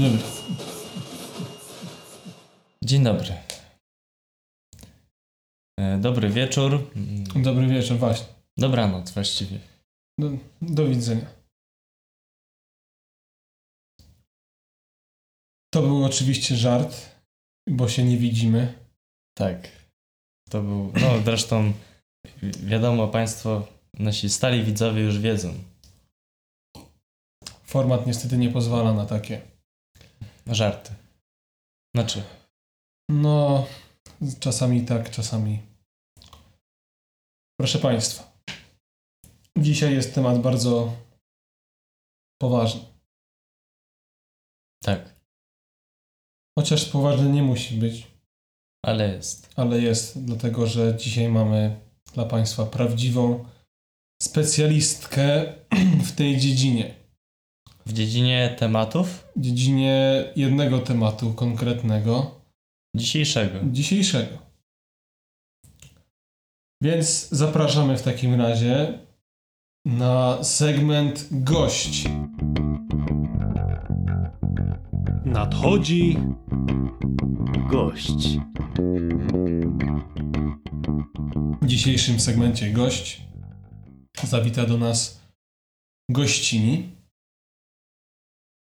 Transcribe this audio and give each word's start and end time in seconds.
Dzień 0.00 0.10
dobry. 0.12 0.26
Dzień 2.84 3.04
dobry. 3.04 3.34
E, 5.80 5.98
Dobry 5.98 6.28
wieczór. 6.30 6.90
Dobry 7.42 7.66
wieczór, 7.66 7.96
właśnie. 7.98 8.26
Dobranoc 8.58 9.10
właściwie. 9.10 9.58
Do, 10.18 10.30
do 10.62 10.86
widzenia. 10.88 11.26
To 15.74 15.82
był 15.82 16.04
oczywiście 16.04 16.56
żart, 16.56 16.96
bo 17.68 17.88
się 17.88 18.04
nie 18.04 18.16
widzimy. 18.16 18.74
Tak. 19.38 19.68
To 20.50 20.62
był. 20.62 20.92
No 21.00 21.22
zresztą 21.24 21.72
wi- 22.42 22.66
wiadomo, 22.66 23.08
Państwo, 23.08 23.66
nasi 23.98 24.30
stali 24.30 24.64
widzowie 24.64 25.02
już 25.02 25.18
wiedzą. 25.18 25.54
Format 27.64 28.06
niestety 28.06 28.38
nie 28.38 28.48
pozwala 28.50 28.94
na 28.94 29.06
takie. 29.06 29.49
Żarty. 30.50 30.94
Znaczy, 31.94 32.22
No, 33.10 33.66
czasami 34.40 34.84
tak, 34.86 35.10
czasami. 35.10 35.62
Proszę 37.60 37.78
Państwa, 37.78 38.32
dzisiaj 39.58 39.94
jest 39.94 40.14
temat 40.14 40.38
bardzo 40.42 40.96
poważny. 42.40 42.80
tak, 44.84 45.20
Chociaż 46.58 46.84
poważny 46.84 47.28
nie 47.30 47.42
musi 47.42 47.74
być, 47.76 48.06
ale 48.86 49.14
jest. 49.14 49.50
ale 49.56 49.80
jest, 49.80 50.24
dlatego 50.24 50.66
że 50.66 50.96
dzisiaj 50.96 51.28
mamy 51.28 51.80
dla 52.14 52.24
Państwa 52.24 52.66
prawdziwą 52.66 53.46
specjalistkę 54.22 55.54
w 56.08 56.12
tej 56.12 56.38
dziedzinie. 56.38 56.99
W 57.90 57.92
dziedzinie 57.92 58.56
tematów 58.58 59.28
W 59.36 59.40
dziedzinie 59.40 60.24
jednego 60.36 60.78
tematu 60.78 61.32
konkretnego, 61.34 62.40
dzisiejszego. 62.96 63.58
dzisiejszego. 63.64 64.38
Więc 66.82 67.28
zapraszamy 67.28 67.96
w 67.96 68.02
takim 68.02 68.34
razie 68.34 68.98
na 69.84 70.44
segment 70.44 71.28
gość. 71.30 72.04
Nadchodzi 75.24 76.16
gość. 77.70 78.38
W 81.62 81.66
dzisiejszym 81.66 82.20
segmencie 82.20 82.70
gość 82.70 83.22
zawita 84.24 84.66
do 84.66 84.78
nas 84.78 85.20
gościni. 86.10 86.99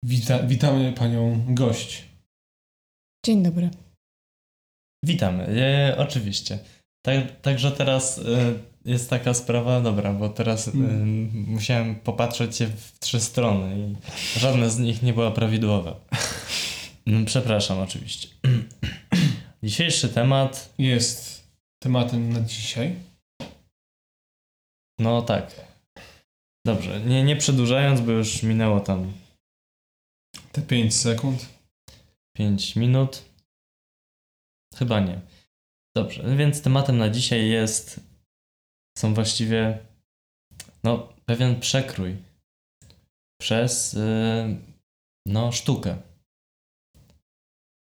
Wita, 0.05 0.38
witamy 0.42 0.92
panią 0.92 1.44
gość. 1.48 2.05
Dzień 3.27 3.42
dobry. 3.42 3.70
Witamy. 5.05 5.46
E, 5.46 5.96
oczywiście. 5.98 6.58
Tak, 7.05 7.41
także 7.41 7.72
teraz 7.72 8.19
e, 8.19 8.22
jest 8.84 9.11
taka 9.11 9.34
sprawa, 9.34 9.80
dobra, 9.80 10.12
bo 10.12 10.28
teraz 10.28 10.69
e, 10.69 10.70
Mm. 10.72 11.44
musiałem 11.46 11.94
popatrzeć 11.94 12.56
się 12.56 12.66
w 12.66 12.98
trzy 13.00 13.20
strony 13.20 13.78
i 13.78 13.96
żadna 14.38 14.69
z 14.69 14.78
nich 14.78 15.02
nie 15.02 15.12
była 15.12 15.30
prawidłowa. 15.30 16.00
Mm, 17.06 17.24
Przepraszam, 17.24 17.78
oczywiście. 17.78 18.28
Dzisiejszy 19.62 20.08
temat, 20.08 20.74
Jest 20.78 21.44
tematem 21.83 22.33
na 22.33 22.41
dzisiaj. 22.41 22.94
no 24.98 25.22
tak. 25.22 25.61
Dobrze, 26.66 27.00
nie, 27.00 27.22
nie 27.24 27.36
przedłużając, 27.36 28.00
bo 28.00 28.12
już 28.12 28.42
minęło 28.42 28.80
tam 28.80 29.12
Te 30.55 30.62
5 30.62 30.94
sekund. 30.94 31.48
5 32.36 32.77
minut. 32.77 33.23
Chyba 34.74 35.01
nie. 35.01 35.20
Dobrze, 35.96 36.36
więc 36.36 36.62
tematem 36.62 36.98
na 36.98 37.11
dzisiaj 37.11 37.48
jest 37.48 38.01
są 38.98 39.14
właściwie 39.14 39.86
no 40.84 41.08
pewien 41.24 41.61
przekrój 41.61 42.17
przez 43.40 43.92
yy, 43.92 44.56
no 45.27 45.52
sztukę. 45.52 46.02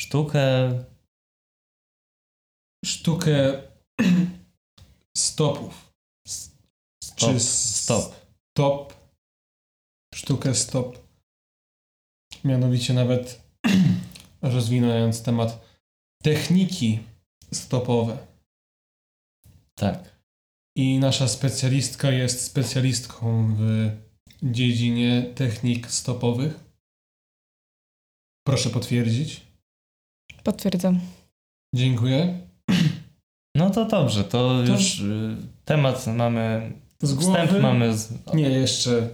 Sztukę 0.01 0.73
Sztukę 2.85 3.63
stopów. 5.17 5.93
stop, 7.03 7.15
Czy 7.15 7.39
stop. 7.39 8.15
Stop. 8.51 8.93
Sztukę 10.15 10.55
stop. 10.55 11.08
Mianowicie 12.43 12.93
nawet 12.93 13.41
rozwinąć 14.41 15.19
temat 15.19 15.61
techniki 16.23 16.99
stopowe. 17.53 18.17
Tak. 19.75 20.19
I 20.77 20.99
nasza 20.99 21.27
specjalistka 21.27 22.11
jest 22.11 22.41
specjalistką 22.45 23.55
w 23.55 23.91
dziedzinie 24.43 25.23
technik 25.35 25.91
stopowych. 25.91 26.59
Proszę 28.47 28.69
potwierdzić. 28.69 29.41
Potwierdzam. 30.43 30.99
Dziękuję. 31.75 32.39
No 33.55 33.69
to 33.69 33.85
dobrze, 33.85 34.23
to, 34.23 34.29
To- 34.29 34.63
już 34.63 34.99
y, 34.99 35.37
temat 35.65 36.07
mamy, 36.07 36.71
Z 37.01 37.19
wstęp 37.19 37.35
głowy? 37.49 37.59
mamy 37.61 37.97
z, 37.97 38.13
Nie, 38.33 38.49
jeszcze 38.49 39.09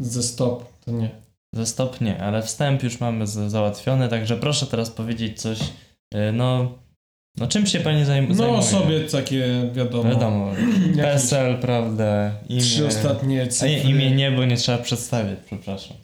ze 0.00 0.22
stop, 0.22 0.80
to 0.80 0.90
nie. 0.90 1.21
Ze 1.54 1.66
stop 1.66 2.00
nie, 2.00 2.18
ale 2.22 2.42
wstęp 2.42 2.82
już 2.82 3.00
mamy 3.00 3.26
załatwiony, 3.26 4.08
także 4.08 4.36
proszę 4.36 4.66
teraz 4.66 4.90
powiedzieć 4.90 5.40
coś, 5.40 5.60
y, 6.14 6.32
no, 6.32 6.78
no 7.38 7.46
czym 7.48 7.66
się 7.66 7.80
pani 7.80 8.04
zajm- 8.04 8.28
No 8.28 8.34
zajmuje? 8.34 8.62
sobie 8.62 9.00
takie 9.00 9.70
wiadomo. 9.74 10.10
Wiadomo, 10.10 10.52
PESEL, 11.02 11.58
prawda, 11.58 12.32
imię, 12.48 12.60
Trzy 12.60 12.86
ostatnie 12.86 13.40
a 13.40 13.44
nie, 13.44 13.50
cyfry. 13.50 13.90
imię 13.90 14.10
nie, 14.10 14.30
bo 14.30 14.44
nie 14.44 14.56
trzeba 14.56 14.78
przedstawiać, 14.78 15.38
przepraszam. 15.46 15.96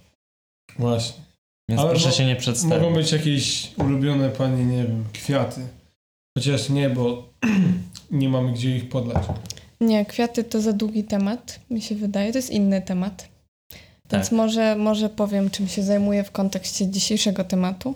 Właśnie. 0.79 1.23
Więc 1.69 1.81
Ale 1.81 1.91
proszę 1.91 2.13
się 2.13 2.27
nie 2.27 2.37
przedstawiać. 2.37 2.81
Mogą 2.83 2.95
być 2.95 3.13
jakieś 3.13 3.71
ulubione 3.77 4.29
pani, 4.31 4.65
nie 4.65 4.77
wiem, 4.85 5.05
kwiaty. 5.13 5.61
Chociaż 6.39 6.69
nie, 6.69 6.91
bo 6.91 7.29
nie 8.11 8.29
mamy 8.29 8.53
gdzie 8.53 8.77
ich 8.77 8.89
podlać. 8.89 9.23
Nie, 9.81 10.07
kwiaty 10.07 10.45
to 10.45 10.61
za 10.61 10.73
długi 10.73 11.05
temat, 11.05 11.61
mi 11.71 11.83
się 11.83 11.95
wydaje. 11.95 12.33
To 12.33 12.39
jest 12.39 12.51
inny 12.51 12.83
temat. 12.83 13.29
Więc 14.13 14.25
Tak. 14.29 14.33
może, 14.33 14.77
może 14.77 15.09
powiem, 15.09 15.51
czym 15.51 15.69
się 15.69 15.83
zajmuję 15.83 16.25
w 16.25 16.31
kontekście 16.31 16.87
dzisiejszego 16.91 17.45
tematu. 17.45 17.95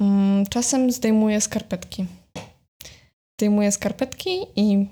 Mm, 0.00 0.46
Czasem 0.46 0.92
zdejmuję 0.92 1.40
skarpetki. 1.40 2.06
Zdejmuję 3.40 3.72
skarpetki 3.72 4.30
i 4.56 4.86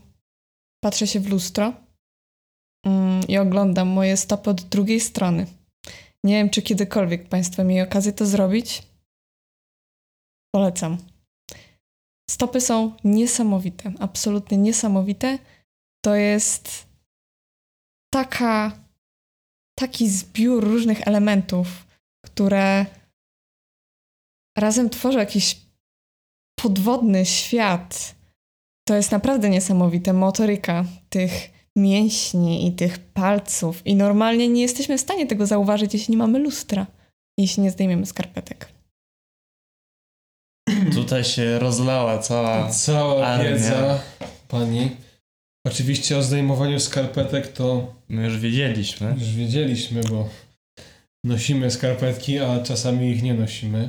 patrzę 0.85 1.07
się 1.07 1.21
w 1.21 1.29
lustro 1.29 1.73
mm, 2.87 3.29
i 3.29 3.39
oglądam 3.39 3.89
moje 3.89 4.17
stopy 4.17 4.51
od 4.51 4.63
drugiej 4.63 5.01
strony. 5.01 5.47
Nie 6.25 6.35
wiem, 6.35 6.51
czy 6.51 6.63
kiedykolwiek 6.63 7.29
Państwo 7.29 7.65
mieli 7.65 7.81
okazję 7.81 8.13
to 8.13 8.27
zrobić. 8.27 8.83
Polecam. 10.55 10.99
Stopy 12.31 12.61
są 12.61 12.93
niesamowite, 13.05 13.93
absolutnie 13.99 14.59
niesamowite. 14.59 15.39
To 16.05 16.15
jest 16.15 16.87
taka, 18.15 18.73
taki 19.81 20.09
zbiór 20.09 20.65
różnych 20.65 21.09
elementów, 21.09 21.87
które 22.27 22.87
razem 24.59 24.91
tworzą 24.91 25.19
jakiś 25.19 25.61
podwodny 26.61 27.27
świat. 27.27 28.15
To 28.89 28.95
jest 28.95 29.11
naprawdę 29.11 29.51
niesamowite. 29.51 30.13
Motoryka 30.13 30.85
tych 31.09 31.51
mięśni 31.77 32.67
i 32.67 32.73
tych 32.73 32.99
palców. 32.99 33.87
I 33.87 33.95
normalnie 33.95 34.49
nie 34.49 34.63
jesteśmy 34.63 34.99
w 34.99 35.01
stanie 35.01 35.27
tego 35.27 35.47
zauważyć, 35.47 35.95
jeśli 35.95 36.13
nie 36.13 36.19
mamy 36.19 36.39
lustra, 36.39 36.87
jeśli 37.39 37.63
nie 37.63 37.71
zdejmiemy 37.71 38.07
skarpetek. 38.07 38.69
Tutaj 40.95 41.25
się 41.25 41.59
rozlała 41.59 42.19
cała... 42.19 42.71
Cała 42.71 43.27
armia. 43.27 43.51
wiedza 43.51 44.01
pani. 44.49 44.97
Oczywiście 45.71 46.19
o 46.19 46.23
zdejmowaniu 46.23 46.81
skarpetek 46.81 47.53
to 47.53 47.95
My 48.09 48.25
już 48.25 48.39
wiedzieliśmy. 48.39 49.15
już 49.19 49.31
wiedzieliśmy, 49.31 50.03
bo 50.03 50.29
nosimy 51.25 51.71
skarpetki, 51.71 52.39
a 52.39 52.63
czasami 52.63 53.11
ich 53.11 53.23
nie 53.23 53.35
nosimy. 53.35 53.89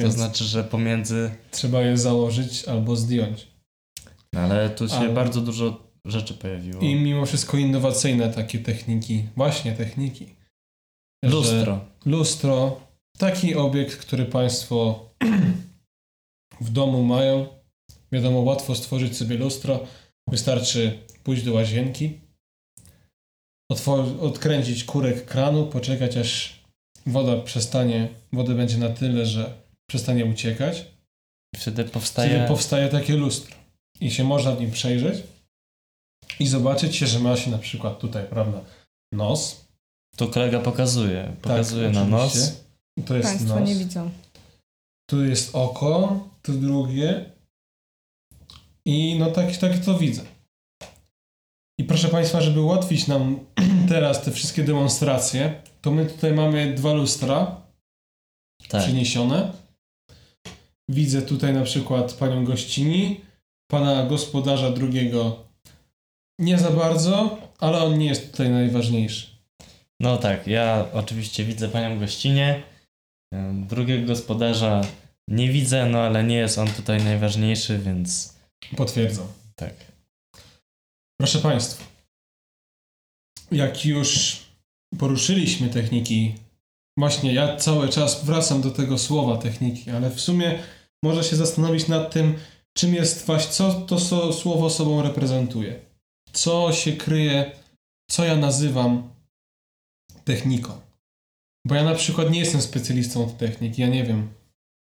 To 0.00 0.10
znaczy, 0.10 0.44
że 0.44 0.64
pomiędzy... 0.64 1.30
trzeba 1.50 1.82
je 1.82 1.98
założyć 1.98 2.64
albo 2.64 2.96
zdjąć. 2.96 3.46
Ale 4.36 4.70
tu 4.70 4.88
się 4.88 4.94
Ale- 4.94 5.08
bardzo 5.08 5.40
dużo 5.40 5.82
rzeczy 6.04 6.34
pojawiło. 6.34 6.82
I 6.82 6.94
mimo 6.94 7.26
wszystko 7.26 7.56
innowacyjne 7.56 8.28
takie 8.32 8.58
techniki, 8.58 9.24
właśnie 9.36 9.72
techniki. 9.72 10.26
Lustro. 11.24 11.80
Lustro, 12.06 12.80
taki 13.18 13.54
obiekt, 13.54 13.96
który 13.96 14.24
Państwo 14.24 15.08
w 16.60 16.70
domu 16.70 17.02
mają. 17.02 17.46
Wiadomo, 18.12 18.40
łatwo 18.40 18.74
stworzyć 18.74 19.16
sobie 19.16 19.36
lustro. 19.36 19.86
Wystarczy 20.30 20.98
pójść 21.24 21.42
do 21.42 21.52
łazienki, 21.52 22.20
odkręcić 24.20 24.84
kurek 24.84 25.24
kranu, 25.24 25.66
poczekać 25.66 26.16
aż 26.16 26.62
woda 27.06 27.42
przestanie, 27.42 28.08
wody 28.32 28.54
będzie 28.54 28.78
na 28.78 28.88
tyle, 28.88 29.26
że 29.26 29.54
przestanie 29.90 30.24
uciekać, 30.24 30.86
Wtedy 31.56 31.84
powstaje... 31.84 32.30
wtedy 32.30 32.48
powstaje 32.48 32.88
takie 32.88 33.16
lustro. 33.16 33.56
I 34.00 34.10
się 34.10 34.24
można 34.24 34.52
w 34.52 34.60
nim 34.60 34.70
przejrzeć 34.70 35.22
i 36.40 36.46
zobaczyć 36.46 36.96
się, 36.96 37.06
że 37.06 37.18
ma 37.20 37.36
się 37.36 37.50
na 37.50 37.58
przykład 37.58 37.98
tutaj, 37.98 38.24
prawda, 38.30 38.60
nos. 39.12 39.64
Tu 40.16 40.28
kolega 40.28 40.60
pokazuje. 40.60 41.32
Pokazuje 41.42 41.84
Tak, 41.86 41.94
na 41.94 42.04
nos. 42.04 42.62
To 43.06 43.16
jest 43.16 43.28
Państwo 43.28 43.60
nos. 43.60 43.68
nie 43.68 43.74
widzą. 43.74 44.10
Tu 45.10 45.24
jest 45.24 45.54
oko, 45.54 46.28
tu 46.42 46.52
drugie. 46.52 47.30
I 48.88 49.18
no 49.18 49.30
tak, 49.30 49.56
tak 49.56 49.78
to 49.78 49.98
widzę. 49.98 50.22
I 51.78 51.84
proszę 51.84 52.08
Państwa, 52.08 52.40
żeby 52.40 52.60
ułatwić 52.60 53.06
nam 53.06 53.40
teraz 53.88 54.22
te 54.22 54.32
wszystkie 54.32 54.64
demonstracje, 54.64 55.62
to 55.80 55.90
my 55.90 56.06
tutaj 56.06 56.32
mamy 56.32 56.74
dwa 56.74 56.92
lustra 56.92 57.60
Tak. 58.68 58.82
przyniesione. 58.82 59.52
Widzę 60.90 61.22
tutaj 61.22 61.54
na 61.54 61.62
przykład 61.62 62.12
panią 62.12 62.44
gościni, 62.44 63.20
pana 63.70 64.06
gospodarza 64.06 64.70
drugiego 64.70 65.44
nie 66.40 66.58
za 66.58 66.70
bardzo, 66.70 67.38
ale 67.58 67.78
on 67.78 67.98
nie 67.98 68.06
jest 68.06 68.30
tutaj 68.30 68.50
najważniejszy. 68.50 69.26
No 70.00 70.16
tak, 70.16 70.46
ja 70.46 70.86
oczywiście 70.92 71.44
widzę 71.44 71.68
panią 71.68 71.98
gościnie. 71.98 72.62
Drugiego 73.52 74.06
gospodarza 74.06 74.80
nie 75.28 75.48
widzę, 75.48 75.86
no 75.86 76.00
ale 76.00 76.24
nie 76.24 76.36
jest 76.36 76.58
on 76.58 76.68
tutaj 76.68 77.04
najważniejszy, 77.04 77.78
więc 77.78 78.37
Potwierdzam. 78.76 79.26
tak. 79.56 79.74
Proszę 81.20 81.38
Państwa, 81.38 81.84
jak 83.50 83.84
już 83.86 84.42
poruszyliśmy 84.98 85.68
techniki, 85.68 86.34
właśnie 86.98 87.34
ja 87.34 87.56
cały 87.56 87.88
czas 87.88 88.24
wracam 88.24 88.60
do 88.60 88.70
tego 88.70 88.98
słowa 88.98 89.36
techniki, 89.36 89.90
ale 89.90 90.10
w 90.10 90.20
sumie 90.20 90.62
można 91.02 91.22
się 91.22 91.36
zastanowić 91.36 91.88
nad 91.88 92.12
tym, 92.12 92.38
czym 92.76 92.94
jest 92.94 93.26
właśnie, 93.26 93.52
co 93.52 93.72
to 93.72 93.98
so, 93.98 94.32
słowo 94.32 94.70
sobą 94.70 95.02
reprezentuje. 95.02 95.80
Co 96.32 96.72
się 96.72 96.92
kryje, 96.92 97.52
co 98.10 98.24
ja 98.24 98.36
nazywam 98.36 99.10
techniką. 100.24 100.80
Bo 101.66 101.74
ja 101.74 101.84
na 101.84 101.94
przykład 101.94 102.30
nie 102.30 102.40
jestem 102.40 102.62
specjalistą 102.62 103.24
od 103.24 103.38
techniki, 103.38 103.82
ja 103.82 103.88
nie 103.88 104.04
wiem, 104.04 104.28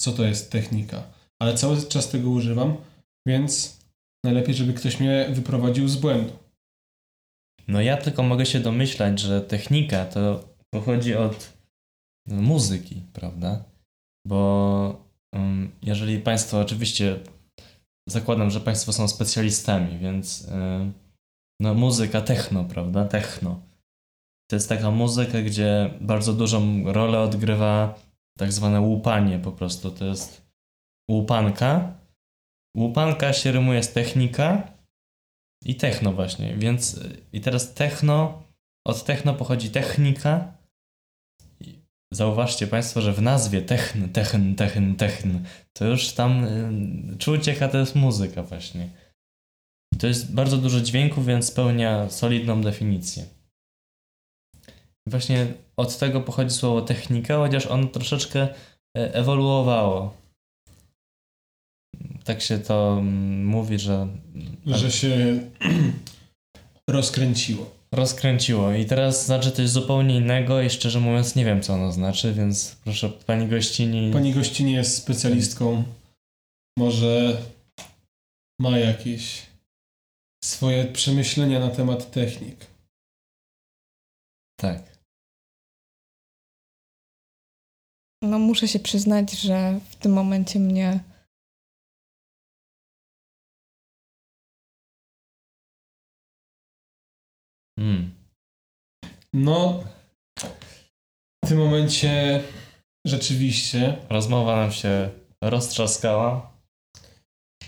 co 0.01 0.11
to 0.11 0.23
jest 0.23 0.51
technika, 0.51 1.03
ale 1.41 1.57
cały 1.57 1.83
czas 1.83 2.09
tego 2.09 2.29
używam, 2.29 2.77
więc 3.27 3.79
najlepiej, 4.25 4.55
żeby 4.55 4.73
ktoś 4.73 4.99
mnie 4.99 5.27
wyprowadził 5.31 5.87
z 5.87 5.95
błędu. 5.95 6.33
No 7.67 7.81
ja 7.81 7.97
tylko 7.97 8.23
mogę 8.23 8.45
się 8.45 8.59
domyślać, 8.59 9.19
że 9.19 9.41
technika 9.41 10.05
to 10.05 10.49
pochodzi 10.73 11.15
od 11.15 11.53
muzyki, 12.27 13.01
prawda? 13.13 13.63
Bo 14.27 15.05
ym, 15.35 15.71
jeżeli 15.81 16.19
Państwo 16.19 16.59
oczywiście 16.59 17.19
zakładam, 18.09 18.51
że 18.51 18.61
Państwo 18.61 18.93
są 18.93 19.07
specjalistami, 19.07 19.97
więc 19.97 20.47
ym, 20.47 20.93
no 21.61 21.73
muzyka 21.73 22.21
techno, 22.21 22.65
prawda? 22.65 23.05
Techno. 23.05 23.61
To 24.49 24.55
jest 24.55 24.69
taka 24.69 24.91
muzyka, 24.91 25.41
gdzie 25.41 25.93
bardzo 26.01 26.33
dużą 26.33 26.93
rolę 26.93 27.19
odgrywa 27.19 27.99
tak 28.37 28.51
zwane 28.51 28.81
łupanie 28.81 29.39
po 29.39 29.51
prostu. 29.51 29.91
To 29.91 30.05
jest 30.05 30.41
łupanka. 31.09 32.02
Łupanka 32.77 33.33
się 33.33 33.51
rymuje 33.51 33.83
z 33.83 33.93
technika 33.93 34.73
i 35.65 35.75
techno 35.75 36.13
właśnie, 36.13 36.55
więc 36.57 36.99
i 37.33 37.41
teraz 37.41 37.73
techno, 37.73 38.43
od 38.87 39.03
techno 39.03 39.33
pochodzi 39.33 39.69
technika. 39.69 40.53
Zauważcie 42.13 42.67
Państwo, 42.67 43.01
że 43.01 43.13
w 43.13 43.21
nazwie 43.21 43.61
techn, 43.61 44.09
techn, 44.09 44.55
techn, 44.55 44.95
techn, 44.95 45.39
to 45.73 45.85
już 45.85 46.11
tam 46.11 46.43
y, 46.43 47.17
czuć 47.17 47.47
jaka 47.47 47.67
to 47.67 47.77
jest 47.77 47.95
muzyka 47.95 48.43
właśnie. 48.43 48.89
To 49.99 50.07
jest 50.07 50.33
bardzo 50.33 50.57
dużo 50.57 50.81
dźwięków, 50.81 51.25
więc 51.25 51.45
spełnia 51.45 52.09
solidną 52.09 52.61
definicję. 52.61 53.25
Właśnie 55.07 55.47
od 55.77 55.97
tego 55.97 56.21
pochodzi 56.21 56.55
słowo 56.55 56.81
technika, 56.81 57.37
chociaż 57.37 57.65
ono 57.65 57.87
troszeczkę 57.87 58.41
e, 58.97 59.13
ewoluowało. 59.13 60.22
Tak 62.23 62.41
się 62.41 62.59
to 62.59 62.97
mm, 62.99 63.45
mówi, 63.45 63.79
że 63.79 64.07
Że 64.65 64.91
się 64.91 65.39
rozkręciło. 66.89 67.69
rozkręciło 67.91 68.73
i 68.73 68.85
teraz 68.85 69.25
znaczy 69.25 69.51
coś 69.51 69.69
zupełnie 69.69 70.17
innego 70.17 70.61
i 70.61 70.69
szczerze 70.69 70.99
mówiąc 70.99 71.35
nie 71.35 71.45
wiem 71.45 71.61
co 71.61 71.73
ono 71.73 71.91
znaczy, 71.91 72.33
więc 72.33 72.75
proszę 72.83 73.09
pani 73.09 73.47
gościni. 73.47 74.11
Pani 74.13 74.33
gościnie 74.33 74.71
jest 74.73 74.97
specjalistką. 74.97 75.83
Może 76.77 77.37
ma 78.59 78.77
jakieś 78.77 79.41
swoje 80.43 80.85
przemyślenia 80.85 81.59
na 81.59 81.69
temat 81.69 82.11
technik. 82.11 82.65
Tak. 84.59 84.93
No 88.23 88.39
muszę 88.39 88.67
się 88.67 88.79
przyznać, 88.79 89.31
że 89.31 89.79
w 89.89 89.95
tym 89.95 90.13
momencie 90.13 90.59
mnie 90.59 90.99
Mm. 97.83 98.11
No, 99.33 99.83
w 101.45 101.47
tym 101.47 101.57
momencie 101.57 102.43
rzeczywiście. 103.07 103.97
Rozmowa 104.09 104.55
nam 104.55 104.71
się 104.71 105.09
roztrzaskała. 105.43 106.53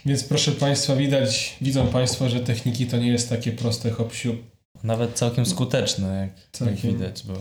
Więc 0.05 0.23
proszę 0.23 0.51
Państwa, 0.51 0.95
widać, 0.95 1.57
widzą 1.61 1.87
Państwo, 1.87 2.29
że 2.29 2.39
techniki 2.39 2.87
to 2.87 2.97
nie 2.97 3.07
jest 3.07 3.29
takie 3.29 3.51
proste 3.51 3.91
hop 3.91 4.13
siup. 4.13 4.35
Nawet 4.83 5.13
całkiem 5.13 5.45
skuteczne, 5.45 6.17
jak, 6.17 6.37
jak 6.37 6.51
Całkiem. 6.51 6.91
widać, 6.91 7.23
bo 7.23 7.33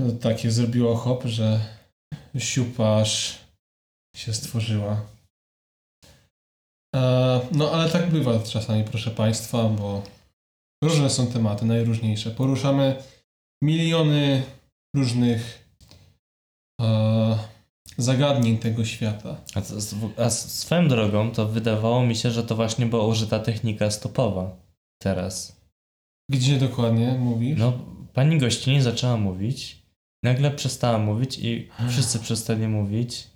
No, 0.00 0.12
takie 0.12 0.50
zrobiło 0.50 0.96
hop, 0.96 1.24
że 1.24 1.60
siupaż 2.38 3.38
się 4.16 4.34
stworzyła. 4.34 5.06
E, 6.96 7.40
no 7.52 7.70
ale 7.70 7.90
tak 7.90 8.10
bywa 8.10 8.38
czasami, 8.42 8.84
proszę 8.84 9.10
Państwa, 9.10 9.68
bo 9.68 10.02
różne 10.88 11.10
są 11.10 11.26
tematy, 11.26 11.64
najróżniejsze. 11.64 12.30
Poruszamy 12.30 13.02
miliony 13.62 14.42
różnych 14.96 15.68
e, 16.80 17.38
zagadnień 17.98 18.58
tego 18.58 18.84
świata. 18.84 19.40
a, 19.54 20.22
a 20.22 20.30
swoją 20.30 20.88
drogą 20.88 21.30
to 21.30 21.48
wydawało 21.48 22.06
mi 22.06 22.16
się, 22.16 22.30
że 22.30 22.42
to 22.42 22.56
właśnie 22.56 22.86
była 22.86 23.06
użyta 23.06 23.38
technika 23.38 23.90
stopowa 23.90 24.56
teraz. 25.02 25.60
Gdzie 26.30 26.58
dokładnie 26.58 27.12
mówisz? 27.18 27.58
No, 27.58 27.72
pani 28.12 28.38
gościni 28.38 28.82
zaczęła 28.82 29.16
mówić, 29.16 29.82
nagle 30.22 30.50
przestała 30.50 30.98
mówić 30.98 31.38
i 31.38 31.68
wszyscy 31.88 32.18
przestali 32.18 32.68
mówić. 32.68 33.26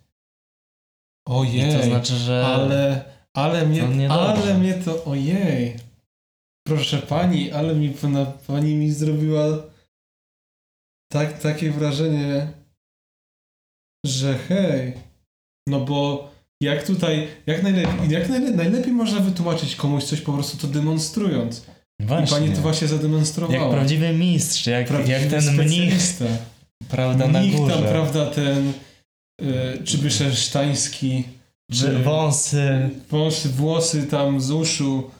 Ojej, 1.28 1.70
I 1.70 1.76
to 1.76 1.82
znaczy, 1.82 2.16
że 2.16 2.46
ale, 2.46 3.04
ale 3.34 3.66
mnie, 3.66 4.10
ale 4.10 4.54
mnie 4.54 4.74
to, 4.74 5.04
ojej. 5.04 5.89
Proszę 6.76 6.98
pani, 6.98 7.50
ale 7.52 7.74
mi 7.74 7.90
pana, 7.90 8.26
pani 8.46 8.74
mi 8.74 8.90
zrobiła 8.90 9.44
tak, 11.12 11.38
takie 11.38 11.70
wrażenie, 11.70 12.46
że 14.06 14.38
hej, 14.38 14.92
no 15.68 15.80
bo 15.80 16.30
jak 16.62 16.86
tutaj, 16.86 17.28
jak 17.46 17.62
najlepiej, 17.62 18.10
jak 18.10 18.28
najle, 18.28 18.50
najlepiej 18.50 18.92
można 18.92 19.20
wytłumaczyć 19.20 19.76
komuś 19.76 20.04
coś 20.04 20.20
po 20.20 20.32
prostu 20.32 20.56
to 20.56 20.66
demonstrując. 20.66 21.66
właśnie, 22.00 22.36
I 22.38 22.40
pani 22.40 22.56
to 22.56 22.62
właśnie 22.62 22.88
zademonstrowała. 22.88 23.60
jak 23.62 23.70
prawdziwy 23.70 24.12
mistrz, 24.12 24.66
jak, 24.66 24.86
Prawdziwy 24.86 25.20
jak 25.20 25.30
ten 25.30 25.56
mnich, 25.56 25.94
prawda, 26.88 27.26
na 27.26 27.40
Mnich 27.40 27.56
górze. 27.56 27.74
tam, 27.74 27.82
prawda, 27.84 28.26
ten 28.26 28.72
y, 29.42 29.84
czy 29.84 29.98
byszesztański, 29.98 31.24
Czy 31.72 31.98
wąsy, 31.98 32.90
wąsy, 33.10 33.48
włosy 33.48 34.06
tam 34.06 34.40
z 34.40 34.50
uszu 34.50 35.10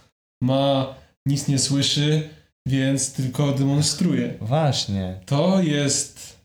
ma, 0.43 1.00
nic 1.27 1.49
nie 1.49 1.59
słyszy, 1.59 2.29
więc 2.67 3.13
tylko 3.13 3.53
demonstruje. 3.53 4.39
właśnie. 4.41 5.21
To 5.27 5.63
jest, 5.63 6.41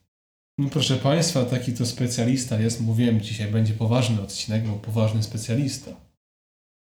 no 0.60 0.70
proszę 0.70 0.96
Państwa, 0.96 1.46
taki 1.46 1.74
to 1.74 1.86
specjalista 1.86 2.60
jest, 2.60 2.82
mówiłem 2.82 3.22
dzisiaj, 3.22 3.51
będzie 3.51 3.74
poważny 3.74 4.22
odcinek, 4.22 4.67
bo 4.67 4.74
poważny 4.74 5.24
specjalista. 5.24 5.91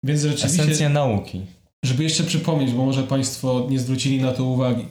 Więc 0.05 0.21
rzeczywiście, 0.21 0.63
Esencja 0.63 0.89
nauki. 0.89 1.45
żeby 1.85 2.03
jeszcze 2.03 2.23
przypomnieć, 2.23 2.71
bo 2.71 2.85
może 2.85 3.03
Państwo 3.03 3.67
nie 3.69 3.79
zwrócili 3.79 4.21
na 4.21 4.31
to 4.31 4.43
uwagi, 4.43 4.85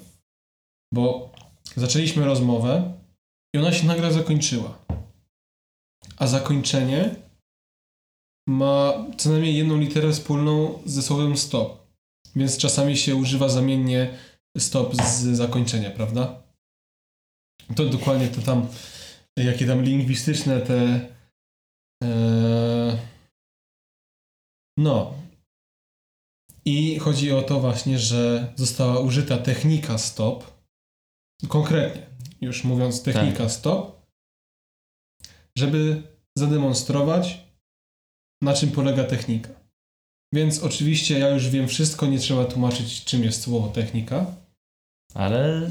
bo 0.94 1.32
zaczęliśmy 1.76 2.24
rozmowę 2.24 2.92
i 3.54 3.58
ona 3.58 3.72
się 3.72 3.86
nagle 3.86 4.12
zakończyła. 4.12 4.78
A 6.16 6.26
zakończenie 6.26 7.14
ma 8.48 9.04
co 9.16 9.30
najmniej 9.30 9.56
jedną 9.56 9.78
literę 9.78 10.12
wspólną 10.12 10.78
ze 10.86 11.02
słowem 11.02 11.36
stop. 11.36 11.87
Więc 12.36 12.58
czasami 12.58 12.96
się 12.96 13.16
używa 13.16 13.48
zamiennie 13.48 14.18
stop 14.58 14.94
z 14.96 15.36
zakończenia, 15.36 15.90
prawda? 15.90 16.42
To 17.76 17.86
dokładnie 17.86 18.28
to 18.28 18.42
tam 18.42 18.68
jakie 19.44 19.66
tam 19.66 19.82
lingwistyczne 19.82 20.60
te. 20.60 21.08
E, 22.04 22.98
no. 24.78 25.14
I 26.64 26.98
chodzi 26.98 27.32
o 27.32 27.42
to 27.42 27.60
właśnie, 27.60 27.98
że 27.98 28.52
została 28.56 29.00
użyta 29.00 29.38
technika 29.38 29.98
stop. 29.98 30.58
Konkretnie, 31.48 32.06
już 32.40 32.64
mówiąc 32.64 33.02
technika 33.02 33.48
stop, 33.48 34.06
żeby 35.58 36.02
zademonstrować, 36.38 37.44
na 38.42 38.54
czym 38.54 38.70
polega 38.70 39.04
technika. 39.04 39.50
Więc 40.34 40.62
oczywiście 40.62 41.18
ja 41.18 41.28
już 41.28 41.48
wiem 41.48 41.68
wszystko, 41.68 42.06
nie 42.06 42.18
trzeba 42.18 42.44
tłumaczyć, 42.44 43.04
czym 43.04 43.24
jest 43.24 43.42
słowo 43.42 43.68
technika. 43.68 44.26
Ale 45.14 45.70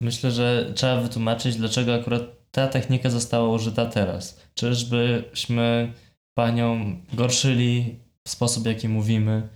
myślę, 0.00 0.30
że 0.30 0.72
trzeba 0.74 1.00
wytłumaczyć, 1.00 1.56
dlaczego 1.56 1.94
akurat 1.94 2.22
ta 2.50 2.68
technika 2.68 3.10
została 3.10 3.48
użyta 3.48 3.86
teraz. 3.86 4.40
Czyżbyśmy 4.54 5.92
panią 6.34 6.96
gorszyli 7.12 7.98
w 8.26 8.30
sposób, 8.30 8.62
w 8.62 8.66
jaki 8.66 8.88
mówimy? 8.88 9.48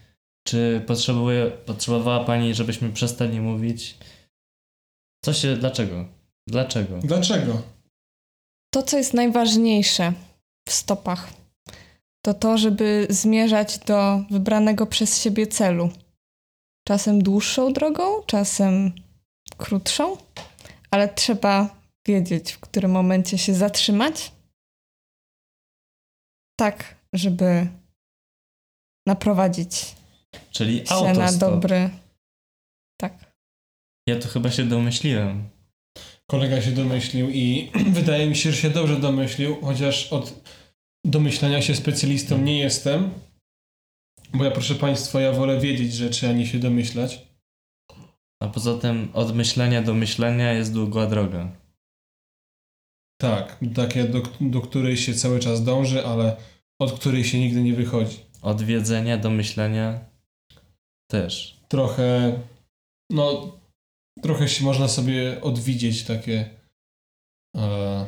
Czy 0.47 0.83
potrzebuje, 0.87 1.51
potrzebowała 1.51 2.25
pani, 2.25 2.55
żebyśmy 2.55 2.93
przestali 2.93 3.41
mówić? 3.41 3.99
Co 5.25 5.33
się, 5.33 5.57
dlaczego? 5.57 6.09
Dlaczego? 6.49 6.99
Dlaczego? 6.99 7.63
To, 8.75 8.83
co 8.83 8.99
jest 8.99 9.15
najważniejsze 9.15 10.13
w 10.69 10.73
stopach, 10.73 11.33
to 12.23 12.35
to, 12.35 12.59
żeby 12.59 13.07
zmierzać 13.11 13.79
do 13.79 14.25
wybranego 14.31 14.87
przez 14.87 15.23
siebie 15.23 15.47
celu. 15.47 15.91
Czasem 16.89 17.23
dłuższą 17.23 17.73
drogą, 17.73 18.23
czasem 18.27 18.93
krótszą, 19.57 20.17
ale 20.91 21.09
trzeba 21.09 21.81
wiedzieć, 22.07 22.53
w 22.53 22.61
którym 22.61 22.91
momencie 22.91 23.39
się 23.39 23.55
zatrzymać, 23.55 24.33
tak, 26.59 26.95
żeby 27.13 27.67
naprowadzić 29.07 29.97
Czyli 30.51 30.87
się 30.87 30.95
na 30.95 31.01
autostop. 31.01 31.51
dobry. 31.51 31.91
Tak. 33.01 33.35
Ja 34.09 34.19
to 34.19 34.29
chyba 34.29 34.51
się 34.51 34.65
domyśliłem. 34.65 35.49
Kolega 36.31 36.63
się 36.63 36.71
domyślił 36.71 37.31
i 37.31 37.71
wydaje 37.99 38.27
mi 38.27 38.37
się, 38.37 38.53
że 38.53 38.57
się 38.57 38.71
dobrze 38.71 39.01
domyślił, 39.01 39.61
chociaż 39.61 40.13
od 40.13 40.45
domyślania 41.05 41.63
się 41.63 41.75
specjalistą 41.75 42.39
nie 42.39 42.59
jestem. 42.59 43.11
Bo 44.35 44.45
ja, 44.45 44.51
proszę 44.51 44.75
Państwa, 44.75 45.21
ja 45.21 45.33
wolę 45.33 45.61
wiedzieć 45.61 45.95
rzeczy, 45.95 46.29
a 46.29 46.33
nie 46.33 46.47
się 46.47 46.59
domyślać. 46.59 47.27
A 48.43 48.49
poza 48.49 48.79
tym 48.79 49.09
od 49.13 49.35
myślenia 49.35 49.83
do 49.83 49.95
myślenia 49.95 50.53
jest 50.53 50.73
długa 50.73 51.07
droga. 51.07 51.53
Tak, 53.21 53.59
takie, 53.75 54.05
do, 54.05 54.23
do 54.41 54.61
której 54.61 54.97
się 54.97 55.15
cały 55.15 55.41
czas 55.41 55.65
dąży, 55.65 56.07
ale 56.07 56.37
od 56.81 56.93
której 56.93 57.25
się 57.25 57.39
nigdy 57.39 57.63
nie 57.63 57.75
wychodzi. 57.75 58.17
Od 58.43 58.63
wiedzenia 58.63 59.19
do 59.19 59.31
myślenia 59.31 60.05
też. 61.11 61.61
Trochę, 61.69 62.41
no, 63.11 63.59
trochę 64.23 64.49
się 64.49 64.65
można 64.65 64.89
sobie 64.89 65.41
odwidzieć 65.41 66.05
takie. 66.05 66.51
E, 67.57 68.07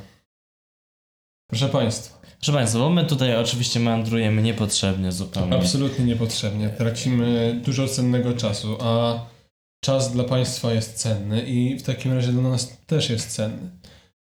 proszę 1.53 1.69
Państwa, 1.69 2.21
Proszę 2.37 2.53
Państwa, 2.53 2.79
bo 2.79 2.91
my 2.91 3.05
tutaj 3.05 3.37
oczywiście 3.37 3.81
meandrujemy 3.81 4.43
niepotrzebnie 4.43 5.13
zupełnie. 5.13 5.57
absolutnie 5.57 6.05
niepotrzebnie. 6.05 6.69
Tracimy 6.69 7.61
dużo 7.65 7.89
cennego 7.89 8.33
czasu, 8.33 8.77
a 8.81 9.21
czas 9.85 10.13
dla 10.13 10.25
Państwa 10.25 10.73
jest 10.73 10.95
cenny 10.95 11.43
i 11.43 11.79
w 11.79 11.83
takim 11.83 12.13
razie 12.13 12.33
dla 12.33 12.43
nas 12.43 12.77
też 12.87 13.11
jest 13.11 13.31
cenny. 13.31 13.71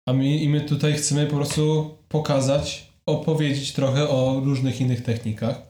A 0.07 0.13
my, 0.13 0.27
i 0.37 0.49
my 0.49 0.61
tutaj 0.61 0.93
chcemy 0.93 1.27
po 1.27 1.35
prostu 1.35 1.95
pokazać, 2.07 2.87
opowiedzieć 3.05 3.73
trochę 3.73 4.09
o 4.09 4.39
różnych 4.45 4.81
innych 4.81 5.03
technikach. 5.03 5.61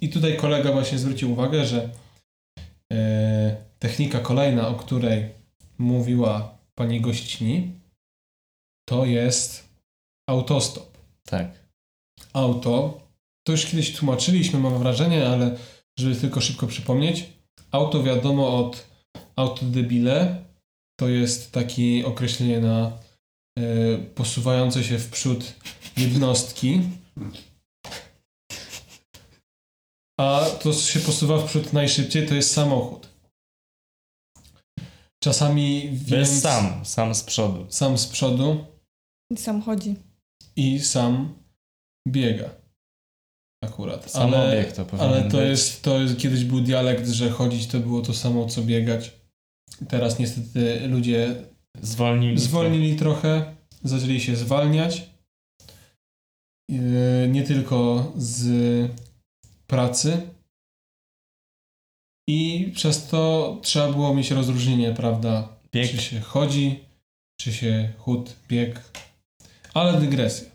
I 0.00 0.08
tutaj 0.08 0.36
kolega 0.36 0.72
właśnie 0.72 0.98
zwrócił 0.98 1.32
uwagę, 1.32 1.64
że 1.64 1.90
e, 2.92 3.56
technika 3.78 4.18
kolejna, 4.18 4.68
o 4.68 4.74
której 4.74 5.28
mówiła 5.78 6.58
pani 6.74 7.00
gościni, 7.00 7.72
to 8.88 9.04
jest 9.04 9.68
autostop. 10.28 10.95
Tak. 11.26 11.66
Auto, 12.32 13.00
to 13.46 13.52
już 13.52 13.66
kiedyś 13.66 13.96
tłumaczyliśmy, 13.96 14.58
mam 14.58 14.78
wrażenie, 14.78 15.28
ale 15.28 15.56
żeby 15.98 16.16
tylko 16.16 16.40
szybko 16.40 16.66
przypomnieć, 16.66 17.24
auto 17.70 18.02
wiadomo 18.02 18.58
od 18.66 18.86
autodebile, 19.36 20.44
to 21.00 21.08
jest 21.08 21.52
takie 21.52 22.06
określenie 22.06 22.60
na 22.60 22.98
e, 23.58 23.62
posuwające 23.98 24.84
się 24.84 24.98
w 24.98 25.10
przód 25.10 25.54
jednostki. 25.96 26.82
A 30.20 30.44
to, 30.62 30.72
co 30.72 30.80
się 30.80 31.00
posuwa 31.00 31.38
w 31.38 31.44
przód 31.46 31.72
najszybciej, 31.72 32.28
to 32.28 32.34
jest 32.34 32.52
samochód. 32.52 33.08
Czasami 35.22 35.82
To 35.82 35.88
więc 35.88 36.28
jest 36.28 36.42
sam, 36.42 36.84
sam 36.84 37.14
z 37.14 37.22
przodu. 37.22 37.66
sam 37.70 37.98
z 37.98 38.06
przodu 38.06 38.64
I 39.32 39.36
sam 39.36 39.62
chodzi. 39.62 39.96
I 40.56 40.80
sam 40.80 41.34
biega. 42.08 42.50
Akurat. 43.64 44.10
Sam 44.10 44.34
ale, 44.34 44.64
to 44.64 44.86
ale 44.98 45.22
to 45.30 45.36
być. 45.38 45.48
jest, 45.48 45.82
to 45.82 46.00
jest, 46.00 46.18
kiedyś 46.18 46.44
był 46.44 46.60
dialekt, 46.60 47.08
że 47.08 47.30
chodzić 47.30 47.66
to 47.66 47.80
było 47.80 48.02
to 48.02 48.14
samo 48.14 48.46
co 48.46 48.62
biegać. 48.62 49.12
Teraz 49.88 50.18
niestety 50.18 50.88
ludzie 50.88 51.34
Zwolnili. 51.82 52.38
zwolnili 52.38 52.96
trochę, 52.96 53.56
zaczęli 53.84 54.20
się 54.20 54.36
zwalniać. 54.36 55.10
Yy, 56.70 57.28
Nie 57.28 57.42
tylko 57.42 58.12
z 58.16 58.46
pracy. 59.66 60.28
I 62.28 62.72
przez 62.74 63.06
to 63.08 63.56
trzeba 63.62 63.92
było 63.92 64.14
mieć 64.14 64.30
rozróżnienie, 64.30 64.94
prawda? 64.94 65.48
Bieg. 65.72 65.90
Czy 65.90 65.98
się 65.98 66.20
chodzi, 66.20 66.84
czy 67.40 67.52
się 67.52 67.92
chód, 67.98 68.36
bieg. 68.48 68.92
Ale 69.76 70.00
dygresja. 70.00 70.48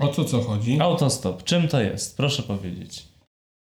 O 0.00 0.08
co 0.08 0.24
co 0.24 0.42
chodzi? 0.42 0.80
Autostop. 0.80 1.44
Czym 1.44 1.68
to 1.68 1.80
jest? 1.80 2.16
Proszę 2.16 2.42
powiedzieć. 2.42 3.08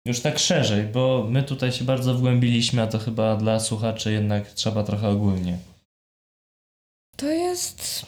Już 0.07 0.19
tak 0.19 0.39
szerzej, 0.39 0.83
bo 0.87 1.25
my 1.29 1.43
tutaj 1.43 1.71
się 1.71 1.85
bardzo 1.85 2.13
wgłębiliśmy, 2.13 2.81
a 2.81 2.87
to 2.87 2.99
chyba 2.99 3.35
dla 3.35 3.59
słuchaczy 3.59 4.11
jednak 4.11 4.51
trzeba 4.51 4.83
trochę 4.83 5.09
ogólnie. 5.09 5.57
To 7.17 7.25
jest. 7.29 8.05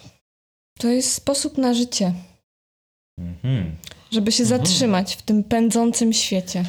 To 0.78 0.88
jest 0.88 1.12
sposób 1.14 1.58
na 1.58 1.74
życie, 1.74 2.14
Mhm. 3.18 3.76
żeby 4.12 4.32
się 4.32 4.42
Mhm. 4.42 4.60
zatrzymać 4.66 5.14
w 5.16 5.22
tym 5.22 5.44
pędzącym 5.44 6.12
świecie. 6.12 6.64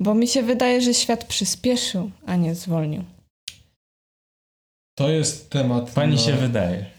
Bo 0.00 0.14
mi 0.14 0.28
się 0.28 0.42
wydaje, 0.42 0.80
że 0.80 0.94
świat 0.94 1.24
przyspieszył, 1.24 2.10
a 2.26 2.36
nie 2.36 2.54
zwolnił. 2.54 3.04
To 4.98 5.08
jest 5.08 5.50
temat. 5.50 5.90
Pani 5.90 6.14
na- 6.16 6.20
się 6.22 6.32
wydaje. 6.32 6.93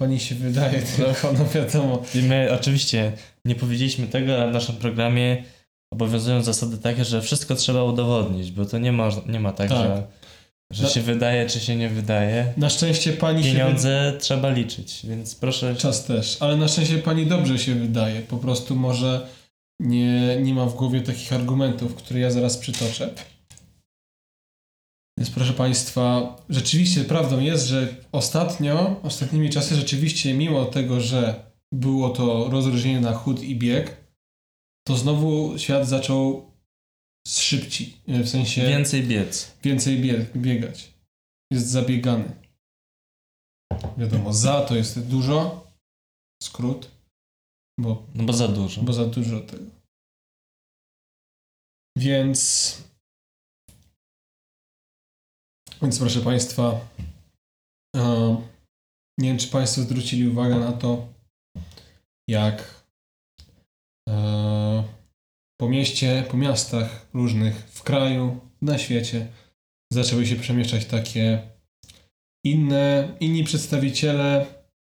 Pani 0.00 0.20
się 0.20 0.34
wydaje, 0.34 0.82
tylko 0.96 1.32
no 1.38 1.44
wiadomo. 1.54 2.02
I 2.14 2.22
my 2.22 2.48
oczywiście 2.60 3.12
nie 3.44 3.54
powiedzieliśmy 3.54 4.06
tego, 4.06 4.34
ale 4.34 4.50
w 4.50 4.54
naszym 4.54 4.76
programie 4.76 5.44
obowiązują 5.92 6.42
zasady 6.42 6.78
takie, 6.78 7.04
że 7.04 7.22
wszystko 7.22 7.54
trzeba 7.54 7.84
udowodnić, 7.84 8.50
bo 8.52 8.64
to 8.66 8.78
nie 8.78 8.92
ma, 8.92 9.08
nie 9.26 9.40
ma 9.40 9.52
tak, 9.52 9.68
Tak. 9.68 9.78
że, 9.78 10.02
że 10.72 10.82
No- 10.82 10.88
się 10.88 11.00
wydaje, 11.00 11.46
czy 11.46 11.60
się 11.60 11.76
nie 11.76 11.88
wydaje. 11.88 12.52
Na 12.56 12.70
szczęście 12.70 13.12
pani 13.12 13.44
się. 13.44 13.52
Pieniądze 13.52 14.12
trzeba 14.20 14.50
liczyć, 14.50 15.00
więc 15.04 15.34
proszę. 15.34 15.76
Czas 15.76 16.04
też, 16.04 16.36
ale 16.40 16.56
na 16.56 16.68
szczęście 16.68 16.98
pani 16.98 17.26
dobrze 17.26 17.58
się 17.58 17.74
wydaje. 17.74 18.20
Po 18.20 18.36
prostu 18.36 18.76
może 18.76 19.26
nie, 19.80 20.36
nie 20.42 20.54
ma 20.54 20.66
w 20.66 20.74
głowie 20.74 21.00
takich 21.00 21.32
argumentów, 21.32 21.94
które 21.94 22.20
ja 22.20 22.30
zaraz 22.30 22.56
przytoczę. 22.56 23.10
Więc 25.20 25.30
proszę 25.30 25.52
Państwa, 25.52 26.36
rzeczywiście 26.48 27.04
prawdą 27.04 27.40
jest, 27.40 27.66
że 27.66 27.96
ostatnio, 28.12 29.00
ostatnimi 29.02 29.50
czasy 29.50 29.74
rzeczywiście, 29.76 30.34
mimo 30.34 30.64
tego, 30.64 31.00
że 31.00 31.50
było 31.72 32.10
to 32.10 32.50
rozróżnienie 32.50 33.00
na 33.00 33.12
chód 33.14 33.42
i 33.42 33.56
bieg, 33.56 33.96
to 34.88 34.96
znowu 34.96 35.58
świat 35.58 35.88
zaczął 35.88 36.50
szybciej, 37.28 37.96
w 38.08 38.28
sensie 38.28 38.62
Więcej 38.68 39.02
biec. 39.02 39.56
więcej 39.62 40.00
bieg, 40.00 40.36
biegać. 40.38 40.94
Jest 41.52 41.66
zabiegany. 41.68 42.36
Wiadomo, 43.98 44.32
za 44.32 44.60
to 44.60 44.76
jest 44.76 45.06
dużo, 45.06 45.66
skrót, 46.42 46.90
bo, 47.80 48.06
No 48.14 48.24
bo 48.24 48.32
za 48.32 48.48
dużo. 48.48 48.82
bo 48.82 48.92
za 48.92 49.06
dużo 49.06 49.40
tego. 49.40 49.64
Więc, 51.98 52.89
więc 55.82 55.98
proszę 55.98 56.20
Państwa, 56.20 56.80
nie 59.18 59.28
wiem, 59.28 59.38
czy 59.38 59.48
Państwo 59.48 59.82
zwrócili 59.82 60.28
uwagę 60.28 60.58
na 60.58 60.72
to, 60.72 61.08
jak 62.28 62.84
e, 64.08 64.84
po 65.60 65.68
mieście, 65.68 66.24
po 66.30 66.36
miastach 66.36 67.06
różnych 67.14 67.56
w 67.56 67.82
kraju, 67.82 68.40
na 68.62 68.78
świecie 68.78 69.28
zaczęły 69.92 70.26
się 70.26 70.36
przemieszczać 70.36 70.84
takie 70.84 71.48
inne, 72.44 73.16
inni 73.20 73.44
przedstawiciele 73.44 74.46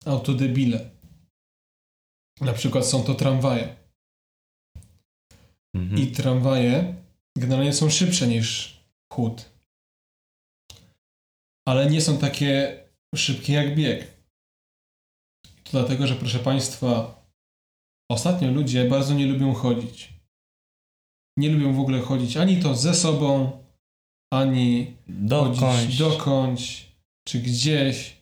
autodebile. 0.05 0.91
Na 2.41 2.53
przykład 2.53 2.87
są 2.87 3.03
to 3.03 3.15
tramwaje. 3.15 3.77
Mhm. 5.75 6.03
I 6.03 6.07
tramwaje 6.07 6.95
generalnie 7.39 7.73
są 7.73 7.91
szybsze 7.91 8.27
niż 8.27 8.81
chód. 9.13 9.56
Ale 11.69 11.91
nie 11.91 12.01
są 12.01 12.19
takie 12.19 12.81
szybkie 13.17 13.53
jak 13.53 13.75
bieg. 13.75 14.17
To 15.65 15.71
dlatego, 15.71 16.07
że 16.07 16.15
proszę 16.15 16.39
Państwa, 16.39 17.21
ostatnio 18.11 18.51
ludzie 18.51 18.85
bardzo 18.85 19.15
nie 19.15 19.27
lubią 19.27 19.55
chodzić. 19.55 20.13
Nie 21.39 21.49
lubią 21.51 21.73
w 21.73 21.81
ogóle 21.81 22.01
chodzić 22.01 22.37
ani 22.37 22.63
to 22.63 22.75
ze 22.75 22.95
sobą, 22.95 23.53
ani 24.33 24.97
Dokądś, 25.09 25.61
chodzić 25.61 25.99
dokądś, 25.99 26.87
czy 27.29 27.39
gdzieś. 27.39 28.17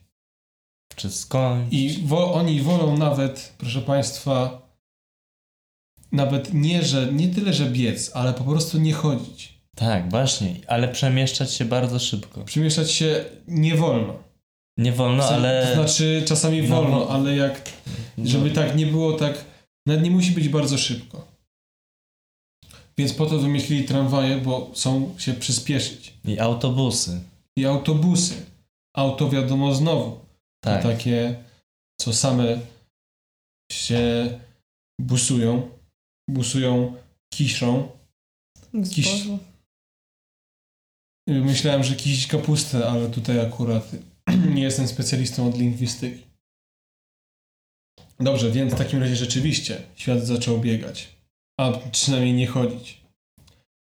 czy 0.97 1.11
skądś. 1.11 1.75
I 1.75 2.03
wo, 2.03 2.35
oni 2.35 2.61
wolą 2.61 2.97
nawet, 2.99 3.55
proszę 3.59 3.83
Państwa, 3.83 4.63
nawet 6.13 6.55
nie, 6.55 6.83
że 6.83 7.13
nie 7.13 7.29
tyle, 7.29 7.53
że 7.53 7.71
biec, 7.71 8.11
ale 8.17 8.35
po 8.35 8.45
prostu 8.45 8.79
nie 8.79 8.93
chodzić. 8.93 9.54
Tak, 9.75 10.11
właśnie, 10.11 10.57
ale 10.67 10.89
przemieszczać 10.89 11.55
się 11.55 11.65
bardzo 11.65 11.99
szybko. 11.99 12.45
Przemieszczać 12.45 12.91
się 12.91 13.25
nie 13.49 13.75
wolno. 13.77 14.15
Nie 14.79 14.93
wolno, 14.93 15.17
No, 15.17 15.29
ale... 15.29 15.67
To 15.67 15.75
znaczy 15.75 16.23
czasami 16.27 16.63
No, 16.63 16.77
wolno, 16.77 16.99
no. 16.99 17.09
ale 17.09 17.37
jak, 17.37 17.71
no, 18.19 18.27
żeby 18.27 18.51
tak 18.51 18.77
nie 18.77 18.87
było 18.87 19.13
tak, 19.13 19.45
nawet 19.87 20.03
nie 20.05 20.11
musi 20.11 20.31
być 20.31 20.49
bardzo 20.49 20.79
szybko. 20.79 21.29
Więc 22.99 23.13
po 23.13 23.27
to 23.27 23.39
wymyślili 23.39 23.85
tramwaje, 23.85 24.37
bo 24.37 24.71
są 24.75 25.15
się 25.19 25.35
przyspieszyć. 25.35 26.15
I 26.25 26.39
autobusy. 26.41 27.21
I 27.59 27.67
autobusy. 27.67 28.35
Auto 28.97 29.31
wiadomo 29.31 29.75
znowu. 29.75 30.21
Tak. 30.65 30.83
To 30.83 30.89
takie, 30.89 31.35
co 32.01 32.13
same 32.13 32.59
się 33.73 34.31
busują, 35.01 35.69
busują 36.31 36.95
kiszą. 37.35 37.89
Zbożu. 38.75 39.39
Myślałem, 41.29 41.85
że 41.85 41.97
kiś 41.97 42.27
kapustę, 42.27 42.89
ale 42.89 43.11
tutaj 43.11 43.41
akurat 43.47 43.91
nie 44.55 44.63
jestem 44.63 44.89
specjalistą 44.89 45.49
od 45.49 45.59
lingwistyki. 45.59 46.25
Dobrze, 48.21 48.51
więc 48.51 48.75
w 48.75 48.79
takim 48.79 49.01
razie 49.01 49.17
rzeczywiście 49.17 49.83
świat 49.97 50.21
zaczął 50.27 50.59
biegać, 50.61 51.09
a 51.61 51.73
przynajmniej 51.73 52.35
nie 52.35 52.47
chodzić. 52.47 53.01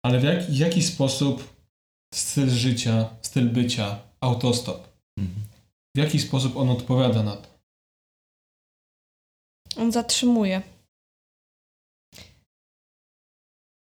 Ale 0.06 0.20
w 0.20 0.24
jak, 0.24 0.50
jaki 0.50 0.84
sposób 0.84 1.54
styl 2.14 2.50
życia, 2.50 3.10
styl 3.22 3.50
bycia, 3.50 4.00
autostop, 4.22 4.92
Mhm. 5.20 5.46
w 5.96 6.00
jaki 6.00 6.20
sposób 6.20 6.58
on 6.58 6.70
odpowiada 6.70 7.24
na 7.24 7.36
to? 7.36 7.48
On 9.78 9.92
zatrzymuje. 9.92 10.62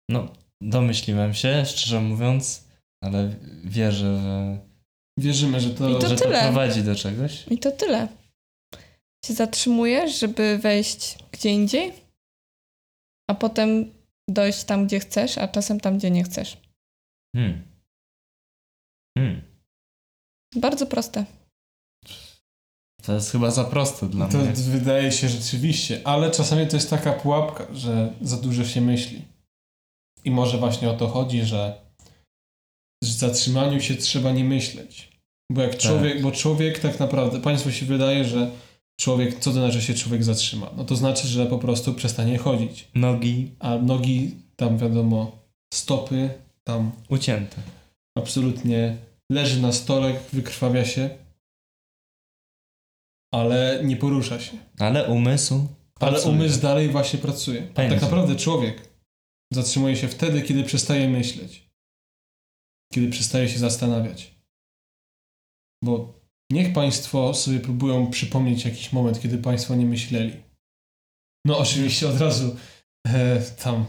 No, 0.09 0.33
domyśliłem 0.61 1.33
się, 1.33 1.65
szczerze 1.65 2.01
mówiąc, 2.01 2.64
ale 3.05 3.35
wierzę, 3.63 4.21
że, 4.21 4.57
Wierzymy, 5.19 5.59
że 5.59 5.69
to... 5.69 5.99
To 5.99 6.09
że 6.09 6.15
to 6.15 6.29
prowadzi 6.29 6.83
do 6.83 6.95
czegoś. 6.95 7.47
I 7.51 7.57
to 7.57 7.71
tyle. 7.71 8.07
Się 9.25 9.33
zatrzymujesz, 9.33 10.19
żeby 10.19 10.57
wejść 10.57 11.17
gdzie 11.31 11.49
indziej, 11.49 11.93
a 13.29 13.33
potem 13.35 13.93
dojść 14.29 14.63
tam, 14.63 14.87
gdzie 14.87 14.99
chcesz, 14.99 15.37
a 15.37 15.47
czasem 15.47 15.79
tam, 15.79 15.97
gdzie 15.97 16.11
nie 16.11 16.23
chcesz. 16.23 16.57
Hmm. 17.35 17.63
Hmm. 19.17 19.41
Bardzo 20.55 20.85
proste. 20.85 21.25
To 23.03 23.13
jest 23.13 23.31
chyba 23.31 23.51
za 23.51 23.63
proste 23.63 24.09
dla 24.09 24.27
To 24.27 24.37
mnie. 24.37 24.51
wydaje 24.53 25.11
się 25.11 25.29
rzeczywiście, 25.29 26.01
ale 26.03 26.31
czasami 26.31 26.67
to 26.67 26.75
jest 26.75 26.89
taka 26.89 27.13
pułapka, 27.13 27.67
że 27.73 28.13
za 28.21 28.37
dużo 28.37 28.65
się 28.65 28.81
myśli. 28.81 29.21
I 30.23 30.31
może 30.31 30.57
właśnie 30.57 30.89
o 30.89 30.97
to 30.97 31.07
chodzi, 31.07 31.43
że 31.43 31.84
w 33.09 33.19
zatrzymaniu 33.19 33.81
się 33.81 33.95
trzeba 33.95 34.31
nie 34.31 34.43
myśleć. 34.43 35.09
Bo 35.51 35.61
jak 35.61 35.77
człowiek, 35.77 36.21
bo 36.21 36.31
człowiek 36.31 36.79
tak 36.79 36.99
naprawdę, 36.99 37.41
państwu 37.41 37.71
się 37.71 37.85
wydaje, 37.85 38.25
że 38.25 38.51
człowiek, 39.01 39.39
co 39.39 39.39
to 39.39 39.51
znaczy 39.51 39.81
się 39.81 39.93
człowiek 39.93 40.23
zatrzyma? 40.23 40.69
No 40.77 40.85
to 40.85 40.95
znaczy, 40.95 41.27
że 41.27 41.45
po 41.45 41.59
prostu 41.59 41.93
przestanie 41.93 42.37
chodzić. 42.37 42.87
Nogi 42.95 43.51
A 43.59 43.75
nogi, 43.77 44.35
tam 44.55 44.77
wiadomo, 44.77 45.31
stopy, 45.73 46.29
tam 46.63 46.91
ucięte. 47.09 47.57
absolutnie 48.17 48.97
leży 49.31 49.61
na 49.61 49.71
stole, 49.71 50.15
wykrwawia 50.33 50.85
się, 50.85 51.09
ale 53.33 53.81
nie 53.83 53.97
porusza 53.97 54.39
się. 54.39 54.57
Ale 54.79 55.07
umysł. 55.07 55.67
Ale 55.99 56.11
pracuje. 56.11 56.35
umysł 56.35 56.61
dalej 56.61 56.89
właśnie 56.89 57.19
pracuje. 57.19 57.61
Tak 57.61 58.01
naprawdę 58.01 58.35
człowiek 58.35 58.89
zatrzymuje 59.53 59.95
się 59.95 60.07
wtedy, 60.07 60.41
kiedy 60.41 60.63
przestaje 60.63 61.09
myśleć. 61.09 61.64
Kiedy 62.93 63.09
przestaje 63.09 63.49
się 63.49 63.59
zastanawiać. 63.59 64.35
Bo 65.83 66.19
niech 66.51 66.73
Państwo 66.73 67.33
sobie 67.33 67.59
próbują 67.59 68.09
przypomnieć 68.09 68.65
jakiś 68.65 68.93
moment, 68.93 69.21
kiedy 69.21 69.37
Państwo 69.37 69.75
nie 69.75 69.85
myśleli. 69.85 70.43
No 71.45 71.57
oczywiście 71.57 72.09
od 72.09 72.17
razu 72.17 72.55
e, 73.07 73.41
tam 73.41 73.85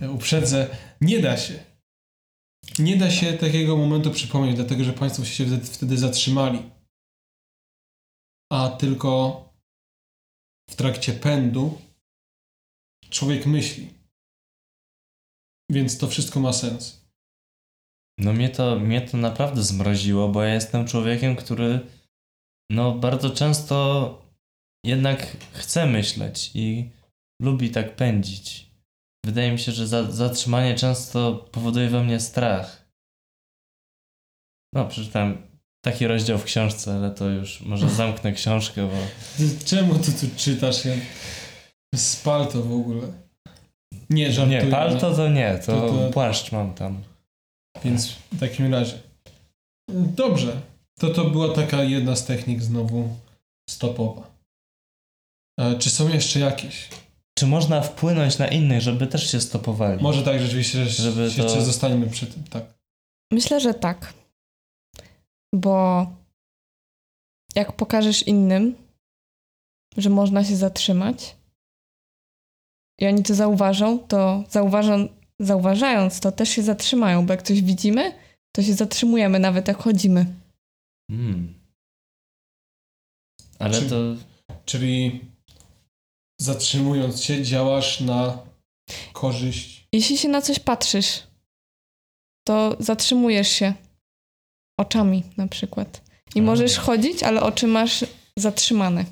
e, 0.00 0.10
uprzedzę, 0.10 0.76
nie 1.00 1.20
da 1.20 1.36
się. 1.36 1.64
Nie 2.78 2.96
da 2.96 3.10
się 3.10 3.32
takiego 3.32 3.76
momentu 3.76 4.10
przypomnieć, 4.10 4.56
dlatego 4.56 4.84
że 4.84 4.92
Państwo 4.92 5.24
się 5.24 5.60
wtedy, 5.60 5.98
zatrzymali. 5.98 6.70
A 8.52 8.68
tylko 8.68 9.40
w 10.70 10.76
trakcie 10.76 11.12
pędu 11.12 11.78
człowiek 13.10 13.46
myśli. 13.46 13.88
Więc 15.70 15.98
to 15.98 16.08
wszystko 16.08 16.40
ma 16.40 16.52
sens. 16.52 17.03
No 18.18 18.32
mnie 18.32 18.48
to, 18.48 18.78
mnie 18.78 19.00
to 19.00 19.16
naprawdę 19.16 19.62
zmroziło, 19.62 20.28
bo 20.28 20.42
ja 20.42 20.54
jestem 20.54 20.86
człowiekiem, 20.86 21.36
który 21.36 21.80
no 22.70 22.92
bardzo 22.92 23.30
często 23.30 24.08
jednak 24.86 25.36
chce 25.52 25.86
myśleć 25.86 26.50
i 26.54 26.90
lubi 27.42 27.70
tak 27.70 27.96
pędzić. 27.96 28.70
Wydaje 29.26 29.52
mi 29.52 29.58
się, 29.58 29.72
że 29.72 29.86
za, 29.86 30.12
zatrzymanie 30.12 30.74
często 30.74 31.32
powoduje 31.52 31.88
we 31.88 32.04
mnie 32.04 32.20
strach. 32.20 32.88
No, 34.74 34.88
przeczytałem 34.88 35.46
taki 35.84 36.06
rozdział 36.06 36.38
w 36.38 36.44
książce, 36.44 36.94
ale 36.94 37.10
to 37.10 37.28
już 37.28 37.60
może 37.60 37.90
zamknę 37.90 38.32
książkę, 38.32 38.88
bo 38.88 38.96
Czemu 39.70 39.98
ty 39.98 40.12
tu 40.12 40.26
czytasz? 40.36 40.82
Spal 41.94 42.48
to 42.48 42.62
w 42.62 42.72
ogóle. 42.72 43.12
Nie, 44.10 44.32
żartuję. 44.32 44.62
nie, 44.64 44.70
palto 44.70 45.14
to 45.14 45.28
nie, 45.28 45.58
to, 45.58 45.80
To- 45.80 45.88
to- 45.88 46.10
płaszcz 46.10 46.52
mam 46.52 46.74
tam. 46.74 47.02
Więc 47.84 48.08
w 48.12 48.40
takim 48.40 48.74
razie. 48.74 48.98
Dobrze. 49.90 50.60
To 50.98 51.10
to 51.10 51.24
była 51.30 51.54
taka 51.54 51.82
jedna 51.82 52.16
z 52.16 52.26
technik 52.26 52.62
znowu 52.62 53.08
stopowa. 53.70 54.30
E, 55.60 55.78
czy 55.78 55.90
są 55.90 56.08
jeszcze 56.08 56.40
jakieś? 56.40 56.88
Czy 57.38 57.46
można 57.46 57.80
wpłynąć 57.82 58.38
na 58.38 58.48
innych, 58.48 58.80
żeby 58.80 59.06
też 59.06 59.30
się 59.30 59.40
stopowali? 59.40 60.02
Może 60.02 60.22
tak 60.22 60.40
rzeczywiście, 60.40 60.86
że 60.86 61.02
Żeby 61.02 61.22
jeszcze 61.22 61.42
to- 61.42 61.64
zostaniemy 61.64 62.06
przy 62.10 62.26
tym, 62.26 62.44
tak. 62.44 62.64
Myślę, 63.32 63.60
że 63.60 63.74
tak. 63.74 64.14
Bo 65.54 66.06
jak 67.54 67.72
pokażesz 67.72 68.22
innym, 68.22 68.74
że 69.96 70.10
można 70.10 70.44
się 70.44 70.56
zatrzymać 70.56 71.36
i 73.00 73.06
oni 73.06 73.22
to 73.22 73.34
zauważą, 73.34 73.98
to 73.98 74.44
zauważą, 74.50 75.08
zauważając 75.40 76.20
to 76.20 76.32
też 76.32 76.48
się 76.48 76.62
zatrzymają, 76.62 77.26
bo 77.26 77.32
jak 77.32 77.42
coś 77.42 77.62
widzimy, 77.62 78.12
to 78.56 78.62
się 78.62 78.74
zatrzymujemy 78.74 79.38
nawet 79.38 79.68
jak 79.68 79.76
chodzimy. 79.76 80.26
Hmm. 81.10 81.54
Ale 83.58 83.80
Czy- 83.80 83.88
to 83.88 83.96
Czyli 84.64 85.20
zatrzymując 86.40 87.22
się, 87.22 87.42
działasz 87.42 88.00
na 88.00 88.38
korzyść. 89.12 89.86
Jeśli 89.92 90.18
się 90.18 90.28
na 90.28 90.42
coś 90.42 90.58
patrzysz, 90.58 91.22
to 92.46 92.76
zatrzymujesz 92.78 93.48
się 93.48 93.74
oczami 94.80 95.22
na 95.36 95.48
przykład. 95.48 96.00
I 96.34 96.40
A. 96.40 96.42
możesz 96.42 96.78
chodzić, 96.78 97.22
ale 97.22 97.42
oczy 97.42 97.66
masz 97.66 98.04
zatrzymane. 98.38 99.04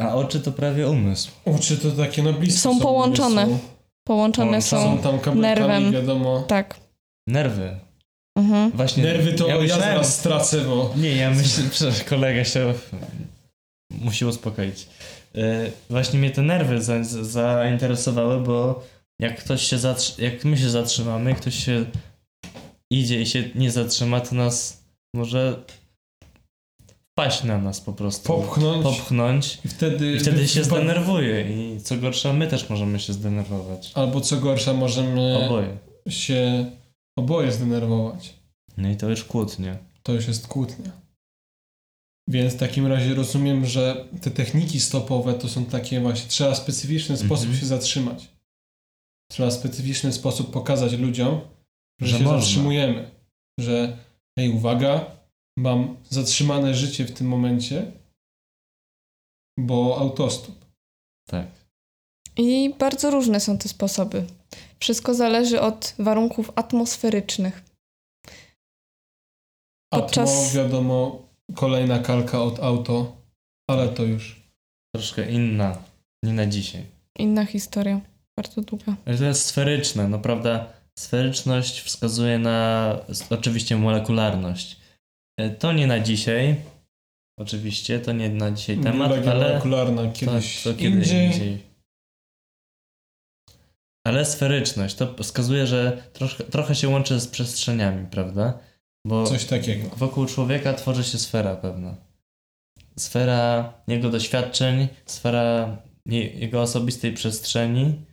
A 0.00 0.14
oczy 0.14 0.40
to 0.40 0.52
prawie 0.52 0.88
umysł. 0.88 1.30
Uczy 1.44 1.76
to 1.76 1.90
takie 1.90 2.22
no 2.22 2.32
blisko. 2.32 2.60
Są 2.60 2.80
połączone. 2.80 3.46
Są, 3.46 3.58
Połączone 4.04 4.62
są 4.62 4.82
są. 4.82 4.98
tam 4.98 5.18
kabelkami, 5.20 5.40
nerwem. 5.40 5.92
wiadomo. 5.92 6.42
Tak. 6.42 6.80
Nerwy. 7.28 7.76
Mhm. 8.38 8.70
Właśnie. 8.70 9.02
Nerwy 9.02 9.32
to 9.32 9.48
ja, 9.48 9.58
myślałem- 9.58 9.84
zaraz 9.84 10.18
stracę, 10.18 10.60
bo 10.60 10.94
Nie, 10.96 11.16
ja 11.16 11.30
myślę, 11.30 11.64
że 11.92 12.04
kolega 12.04 12.44
się 12.44 12.74
musi 13.90 14.24
uspokoić. 14.24 14.88
Yy, 15.34 15.72
Właśnie 15.90 16.18
mnie 16.18 16.30
te 16.30 16.42
nerwy 16.42 16.82
za, 16.82 17.04
za- 17.04 17.24
zainteresowały, 17.24 18.40
bo 18.40 18.84
jak 19.20 19.38
ktoś 19.44 19.62
się 19.62 19.76
zatrzy- 19.78 20.22
jak 20.22 20.44
my 20.44 20.58
się 20.58 20.70
zatrzymamy, 20.70 21.34
ktoś 21.34 21.64
się 21.64 21.84
idzie 22.92 23.20
i 23.22 23.26
się 23.26 23.44
nie 23.54 23.70
zatrzyma, 23.70 24.20
to 24.20 24.34
nas 24.34 24.82
może 25.16 25.62
wpaść 27.12 27.44
na 27.44 27.58
nas 27.58 27.80
po 27.80 27.92
prostu. 27.92 28.26
Popchnąć 28.28 28.82
Popchnąć. 28.82 29.58
i 29.64 29.68
wtedy... 29.68 30.12
I 30.12 30.20
wtedy 30.20 30.48
się 30.48 30.64
zdenerwuje 30.64 31.40
i 31.74 31.80
co 31.80 31.96
gorsza, 31.96 32.32
my 32.32 32.46
też 32.46 32.70
możemy 32.70 33.00
się 33.00 33.12
zdenerwować. 33.12 33.92
Albo 33.94 34.20
co 34.20 34.36
gorsza, 34.36 34.72
możemy 34.72 35.38
Oboje. 35.46 35.78
się 36.08 36.70
oboje 37.18 37.52
zdenerwować. 37.52 38.34
No 38.76 38.88
i 38.90 38.96
to 38.96 39.08
już 39.08 39.24
kłótnie. 39.24 39.78
To 40.02 40.12
już 40.12 40.28
jest 40.28 40.46
kłótnia. 40.46 40.90
Więc 42.28 42.54
w 42.54 42.58
takim 42.58 42.86
razie 42.86 43.14
rozumiem, 43.14 43.66
że 43.66 44.04
te 44.20 44.30
techniki 44.30 44.80
stopowe 44.80 45.34
to 45.34 45.48
są 45.48 45.64
takie 45.64 46.00
właśnie, 46.00 46.28
trzeba 46.28 46.54
w 46.54 46.58
specyficzny 46.58 47.16
sposób 47.16 47.44
Mhm. 47.44 47.60
się 47.60 47.66
zatrzymać. 47.66 48.28
Trzeba 49.30 49.50
w 49.50 49.52
specyficzny 49.52 50.12
sposób 50.12 50.50
pokazać 50.52 50.92
ludziom, 50.92 51.40
że, 52.00 52.06
Że 52.06 52.18
się 52.18 52.24
można. 52.24 52.40
zatrzymujemy. 52.40 53.10
Że 53.60 53.98
hej, 54.38 54.48
uwaga, 54.50 55.06
mam 55.58 55.96
zatrzymane 56.10 56.74
życie 56.74 57.04
w 57.04 57.12
tym 57.12 57.28
momencie, 57.28 57.92
bo 59.58 59.98
autostop. 59.98 60.54
Tak. 61.28 61.46
I 62.36 62.74
bardzo 62.78 63.10
różne 63.10 63.40
są 63.40 63.58
te 63.58 63.68
sposoby. 63.68 64.26
Wszystko 64.80 65.14
zależy 65.14 65.60
od 65.60 65.94
warunków 65.98 66.50
atmosferycznych. 66.54 67.62
Podczas- 69.94 70.30
Atmo, 70.48 70.62
wiadomo, 70.62 71.28
kolejna 71.54 71.98
kalka 71.98 72.42
od 72.42 72.60
auto, 72.60 73.16
ale 73.70 73.88
to 73.88 74.02
już. 74.02 74.42
Troszkę 74.96 75.30
inna. 75.32 75.82
Nie 76.24 76.32
na 76.32 76.46
dzisiaj. 76.46 76.86
Inna 77.18 77.46
historia, 77.46 78.00
bardzo 78.36 78.62
długa. 78.62 78.96
Ale 79.06 79.18
to 79.18 79.24
jest 79.24 79.46
sferyczne, 79.46 80.08
no 80.08 80.18
prawda? 80.18 80.72
Sferyczność 80.98 81.80
wskazuje 81.80 82.38
na 82.38 82.98
oczywiście 83.30 83.76
molekularność. 83.76 84.76
E, 85.38 85.50
To 85.50 85.72
nie 85.72 85.86
na 85.86 86.00
dzisiaj. 86.00 86.56
Oczywiście, 87.38 88.00
to 88.00 88.12
nie 88.12 88.28
na 88.28 88.50
dzisiaj 88.50 88.78
temat, 88.78 89.10
Biologia 89.10 89.32
ale 89.32 89.48
molekularna 89.48 90.12
kiedyś 90.12 90.62
to 90.62 90.74
kiedy 90.74 90.96
indziej. 90.96 91.26
indziej. 91.26 91.62
Ale 94.06 94.24
sferyczność 94.24 94.94
to 94.94 95.14
wskazuje, 95.22 95.66
że 95.66 96.02
troszkę, 96.12 96.44
trochę 96.44 96.74
się 96.74 96.88
łączy 96.88 97.20
z 97.20 97.28
przestrzeniami, 97.28 98.06
prawda? 98.06 98.58
Bo 99.06 99.26
Coś 99.26 99.44
takiego. 99.44 99.88
wokół 99.96 100.26
człowieka 100.26 100.74
tworzy 100.74 101.04
się 101.04 101.18
sfera 101.18 101.56
pewna. 101.56 101.96
Sfera 102.98 103.72
jego 103.88 104.10
doświadczeń, 104.10 104.88
sfera 105.06 105.76
je- 106.06 106.26
jego 106.30 106.62
osobistej 106.62 107.12
przestrzeni, 107.12 108.04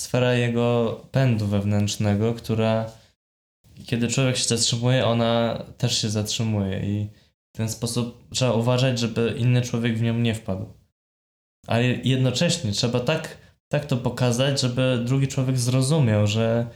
sfera 0.00 0.34
jego 0.34 0.96
pędu 1.12 1.46
wewnętrznego, 1.46 2.34
która 2.34 2.90
kiedy 3.86 4.08
człowiek 4.08 4.36
się 4.36 4.44
zatrzymuje, 4.44 5.06
ona 5.06 5.64
też 5.78 6.02
się 6.02 6.10
zatrzymuje 6.10 6.80
i 6.80 7.10
w 7.54 7.58
ten 7.58 7.68
sposób 7.68 8.28
trzeba 8.30 8.52
uważać, 8.52 8.98
żeby 8.98 9.34
inny 9.38 9.62
człowiek 9.62 9.98
w 9.98 10.02
nią 10.02 10.18
nie 10.18 10.34
wpadł. 10.34 10.66
Ale 11.66 11.84
jednocześnie 11.84 12.72
trzeba 12.72 13.00
tak, 13.00 13.38
tak 13.72 13.86
to 13.86 13.96
pokazać, 13.96 14.60
żeby 14.60 15.02
drugi 15.04 15.28
człowiek 15.28 15.58
zrozumiał, 15.58 16.26
że, 16.26 16.70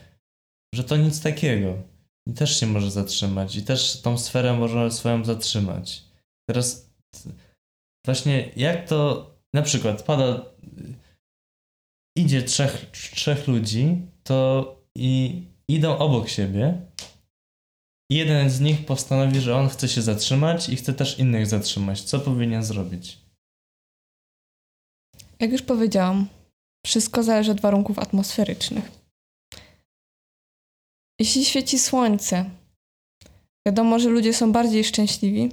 że 0.75 0.85
to 0.85 0.97
nic 0.97 1.23
takiego. 1.23 1.83
I 2.29 2.33
też 2.33 2.61
się 2.61 2.67
może 2.67 2.91
zatrzymać. 2.91 3.57
I 3.57 3.63
też 3.63 4.01
tą 4.01 4.19
sferę 4.19 4.53
może 4.53 4.91
swoją 4.91 5.25
zatrzymać. 5.25 6.05
Teraz 6.49 6.91
właśnie 8.05 8.51
jak 8.57 8.89
to 8.89 9.31
na 9.55 9.63
przykład 9.63 10.03
pada 10.03 10.45
idzie 12.17 12.43
trzech, 12.43 12.91
trzech 12.91 13.49
ludzi, 13.49 14.07
to 14.23 14.67
i 14.97 15.43
idą 15.69 15.99
obok 15.99 16.29
siebie. 16.29 16.81
Jeden 18.11 18.51
z 18.51 18.61
nich 18.61 18.87
postanowi, 18.87 19.41
że 19.41 19.57
on 19.57 19.69
chce 19.69 19.89
się 19.89 20.03
zatrzymać 20.03 20.69
i 20.69 20.77
chce 20.77 20.93
też 20.95 21.19
innych 21.19 21.47
zatrzymać. 21.47 22.03
Co 22.03 22.21
powinien 22.21 22.63
zrobić? 22.63 23.19
Jak 25.41 25.53
już 25.53 25.63
powiedziałam, 25.63 26.29
wszystko 26.87 27.23
zależy 27.23 27.53
od 27.53 27.61
warunków 27.61 27.99
atmosferycznych. 27.99 28.91
Jeśli 31.21 31.45
świeci 31.45 31.79
słońce, 31.79 32.51
wiadomo, 33.67 33.99
że 33.99 34.09
ludzie 34.09 34.35
są 34.35 34.53
bardziej 34.53 34.85
szczęśliwi. 34.85 35.53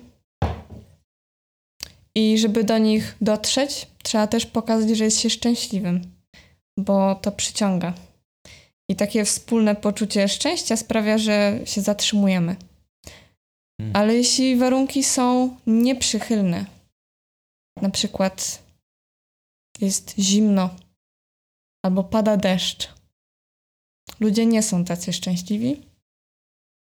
I 2.16 2.38
żeby 2.38 2.64
do 2.64 2.78
nich 2.78 3.18
dotrzeć, 3.22 3.88
trzeba 4.04 4.28
też 4.28 4.46
pokazać, 4.46 4.98
że 4.98 5.04
jest 5.04 5.20
się 5.20 5.30
szczęśliwym, 5.30 6.02
bo 6.78 7.16
to 7.16 7.32
przyciąga. 7.32 7.94
I 8.90 8.96
takie 8.96 9.26
wspólne 9.26 9.76
poczucie 9.76 10.28
szczęścia 10.28 10.78
sprawia, 10.78 11.18
że 11.18 11.60
się 11.66 11.82
zatrzymujemy. 11.82 12.56
Hmm. 13.82 13.96
Ale 13.96 14.16
jeśli 14.16 14.58
warunki 14.58 15.04
są 15.04 15.56
nieprzychylne, 15.68 16.66
na 17.82 17.90
przykład 17.90 18.64
jest 19.82 20.16
zimno 20.20 20.70
albo 21.86 22.04
pada 22.04 22.38
deszcz, 22.38 22.90
ludzie 24.20 24.46
nie 24.46 24.64
są 24.64 24.86
tacy 24.86 25.14
szczęśliwi 25.14 25.82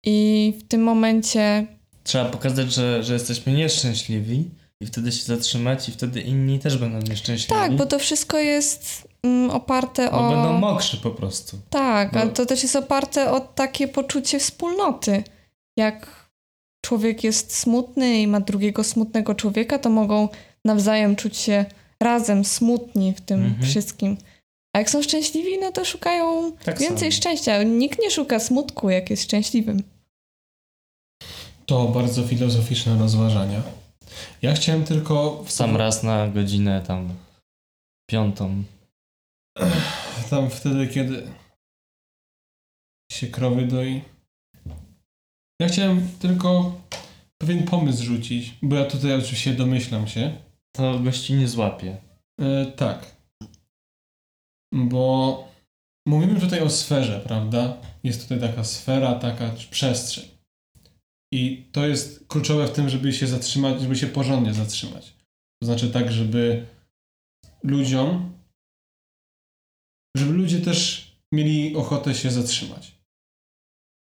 i 0.06 0.54
w 0.60 0.68
tym 0.68 0.82
momencie 0.82 1.66
Trzeba 2.04 2.24
pokazać, 2.24 2.72
że, 2.72 3.02
że 3.02 3.12
jesteśmy 3.12 3.52
nieszczęśliwi 3.52 4.50
i 4.80 4.86
wtedy 4.86 5.12
się 5.12 5.22
zatrzymać 5.24 5.88
i 5.88 5.92
wtedy 5.92 6.20
inni 6.20 6.58
też 6.58 6.78
będą 6.78 6.98
nieszczęśliwi. 6.98 7.48
tak, 7.48 7.76
bo 7.76 7.86
to 7.86 7.98
wszystko 7.98 8.38
jest 8.38 9.08
oparte 9.50 10.10
Bo 10.10 10.18
o 10.18 10.30
będą 10.30 10.52
mokrzy 10.58 10.96
po 10.96 11.10
prostu. 11.10 11.58
tak, 11.70 12.12
bo- 12.12 12.20
ale 12.20 12.30
to 12.30 12.46
też 12.46 12.62
jest 12.62 12.76
oparte 12.76 13.30
o 13.32 13.40
takie 13.40 13.88
poczucie 13.88 14.38
wspólnoty. 14.38 15.24
Jak 15.78 16.28
człowiek 16.86 17.24
jest 17.24 17.56
smutny 17.56 18.20
i 18.20 18.26
ma 18.26 18.40
drugiego 18.40 18.84
smutnego 18.84 19.34
człowieka, 19.34 19.78
to 19.78 19.90
mogą 19.90 20.28
nawzajem 20.64 21.16
czuć 21.16 21.36
się 21.36 21.64
razem 22.02 22.44
smutni 22.44 23.12
w 23.14 23.20
tym 23.20 23.44
Mhm. 23.44 23.62
wszystkim. 23.62 24.16
A 24.76 24.78
jak 24.78 24.90
są 24.90 25.02
szczęśliwi, 25.02 25.58
no 25.60 25.72
to 25.72 25.84
szukają 25.84 26.52
Tak 26.64 26.78
więcej 26.78 27.12
samo. 27.12 27.20
szczęścia. 27.20 27.62
Nikt 27.62 27.98
nie 28.02 28.10
szuka 28.10 28.40
smutku, 28.40 28.90
jak 28.90 29.10
jest 29.10 29.22
szczęśliwym. 29.22 29.82
To 31.66 31.84
bardzo 31.88 32.22
filozoficzne 32.22 32.98
rozważania. 32.98 33.62
Ja 34.42 34.52
chciałem 34.54 34.84
tylko 34.84 35.42
w 35.44 35.52
Sam 35.52 35.76
raz 35.76 36.02
na 36.02 36.28
godzinę 36.28 36.82
tam 36.86 37.08
piątą. 38.10 38.62
Tam 40.30 40.50
wtedy, 40.50 40.86
kiedy 40.86 41.26
się 43.12 43.26
krowy 43.26 43.66
doi. 43.66 44.02
Ja 45.60 45.68
chciałem 45.68 46.08
tylko 46.18 46.80
pewien 47.38 47.64
pomysł 47.64 48.04
rzucić, 48.04 48.54
bo 48.62 48.76
ja 48.76 48.84
tutaj 48.84 49.14
oczywiście 49.14 49.54
domyślam 49.54 50.08
się. 50.08 50.36
To 50.76 50.98
gości 50.98 51.34
nie 51.34 51.48
złapie. 51.48 51.96
E, 52.40 52.66
tak. 52.66 53.16
Bo 54.74 55.44
mówimy 56.08 56.40
tutaj 56.40 56.60
o 56.60 56.70
sferze, 56.70 57.20
prawda? 57.20 57.76
Jest 58.04 58.22
tutaj 58.22 58.40
taka 58.40 58.64
sfera, 58.64 59.14
taka 59.14 59.50
przestrzeń. 59.70 60.24
I 61.32 61.68
to 61.72 61.86
jest 61.86 62.26
kluczowe 62.28 62.66
w 62.66 62.72
tym, 62.72 62.88
żeby 62.88 63.12
się 63.12 63.26
zatrzymać, 63.26 63.80
żeby 63.80 63.96
się 63.96 64.06
porządnie 64.06 64.54
zatrzymać. 64.54 65.14
To 65.62 65.66
znaczy 65.66 65.90
tak, 65.90 66.12
żeby 66.12 66.66
ludziom, 67.62 68.37
żeby 70.16 70.32
ludzie 70.32 70.60
też 70.60 71.08
mieli 71.32 71.76
ochotę 71.76 72.14
się 72.14 72.30
zatrzymać. 72.30 72.98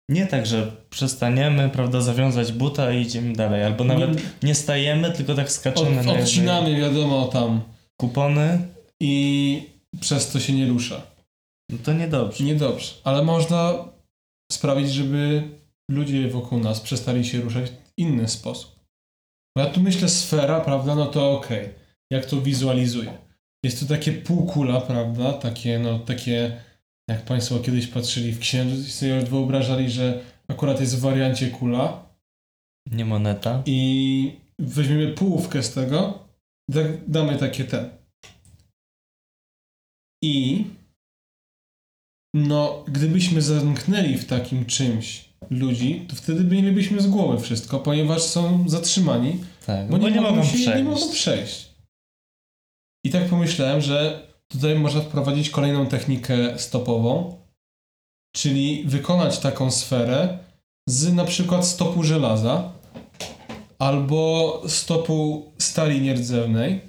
Nie 0.09 0.27
tak, 0.27 0.45
że 0.45 0.71
przestaniemy, 0.89 1.69
prawda, 1.69 2.01
zawiązać 2.01 2.51
buta 2.51 2.91
i 2.93 3.01
idziemy 3.01 3.33
dalej. 3.33 3.63
Albo 3.63 3.83
nawet 3.83 4.15
Nie- 4.15 4.47
nie 4.47 4.55
stajemy, 4.55 5.11
tylko 5.11 5.35
tak 5.35 5.51
skaczemy 5.51 5.99
od, 5.99 6.05
na 6.05 6.13
odcinamy, 6.13 6.77
wiadomo, 6.79 7.27
tam 7.27 7.61
kupony. 8.01 8.67
i 9.01 9.69
przez 10.01 10.31
to 10.31 10.39
się 10.39 10.53
nie 10.53 10.67
rusza. 10.67 11.01
No 11.71 11.77
to 11.83 11.93
niedobrze. 11.93 12.43
Niedobrze, 12.43 12.93
ale 13.03 13.23
można 13.23 13.73
sprawić, 14.51 14.91
żeby 14.93 15.43
ludzie 15.91 16.27
wokół 16.29 16.59
nas 16.59 16.79
przestali 16.81 17.25
się 17.25 17.41
ruszać 17.41 17.69
w 17.69 17.91
inny 17.97 18.27
sposób. 18.27 18.79
Bo 19.57 19.63
ja 19.63 19.69
tu 19.69 19.81
myślę 19.81 20.09
sfera, 20.09 20.59
prawda, 20.61 20.95
no 20.95 21.05
to 21.05 21.31
okej. 21.31 21.69
Jak 22.11 22.25
to 22.25 22.41
wizualizuję? 22.41 23.17
Jest 23.63 23.79
to 23.79 23.85
takie 23.85 24.11
półkula, 24.11 24.81
prawda, 24.81 25.33
takie, 25.33 25.79
no 25.79 25.99
takie, 25.99 26.61
jak 27.09 27.25
Państwo 27.25 27.59
kiedyś 27.59 27.87
patrzyli 27.87 28.31
w 28.31 28.39
księżyc 28.39 28.87
i 28.87 28.91
sobie 28.91 29.21
wyobrażali, 29.21 29.91
że 29.91 30.19
akurat 30.47 30.79
jest 30.81 30.97
w 30.97 30.99
wariancie 30.99 31.47
kula 31.49 32.05
Nie 32.91 33.05
moneta. 33.05 33.63
i 33.65 34.31
weźmiemy 34.59 35.07
połówkę 35.13 35.63
z 35.63 35.73
tego, 35.73 36.27
tak 36.73 37.09
damy 37.09 37.37
takie 37.37 37.63
ten. 37.63 37.89
I 40.23 40.65
no, 42.35 42.83
gdybyśmy 42.87 43.41
zamknęli 43.41 44.17
w 44.17 44.25
takim 44.25 44.65
czymś 44.65 45.29
ludzi, 45.49 46.05
to 46.09 46.15
wtedy 46.15 46.43
mielibyśmy 46.43 47.01
z 47.01 47.07
głowy 47.07 47.39
wszystko, 47.43 47.79
ponieważ 47.79 48.21
są 48.21 48.69
zatrzymani, 48.69 49.43
Tak, 49.65 49.89
bo, 49.89 49.97
nie, 49.97 50.21
mogą 50.21 50.43
się, 50.43 50.49
przejść. 50.49 50.67
nie 50.67 50.83
mogą 50.83 51.11
przejść. 51.11 51.72
I 53.05 53.09
tak 53.09 53.29
pomyślałem, 53.29 53.81
że 53.81 54.27
tutaj 54.47 54.75
można 54.79 55.01
wprowadzić 55.01 55.49
kolejną 55.49 55.85
technikę 55.87 56.59
stopową, 56.59 57.37
czyli 58.35 58.83
wykonać 58.85 59.39
taką 59.39 59.71
sferę 59.71 60.39
z 60.89 61.13
na 61.13 61.25
przykład 61.25 61.67
stopu 61.67 62.03
żelaza 62.03 62.71
albo 63.79 64.61
stopu 64.67 65.51
stali 65.59 66.01
nierdzewnej, 66.01 66.81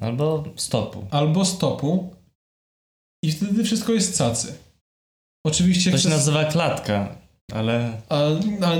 Albo 0.00 0.44
stopu. 0.56 1.06
albo 1.10 1.44
stopu 1.44 2.14
i 3.24 3.32
wtedy 3.32 3.64
wszystko 3.64 3.92
jest 3.92 4.18
cacy. 4.18 4.58
Oczywiście 5.46 5.90
To 5.90 5.96
się 5.98 6.00
chcę- 6.08 6.16
nazywa 6.16 6.44
klatka, 6.44 7.16
ale 7.52 8.02
A, 8.08 8.16
a 8.66 8.76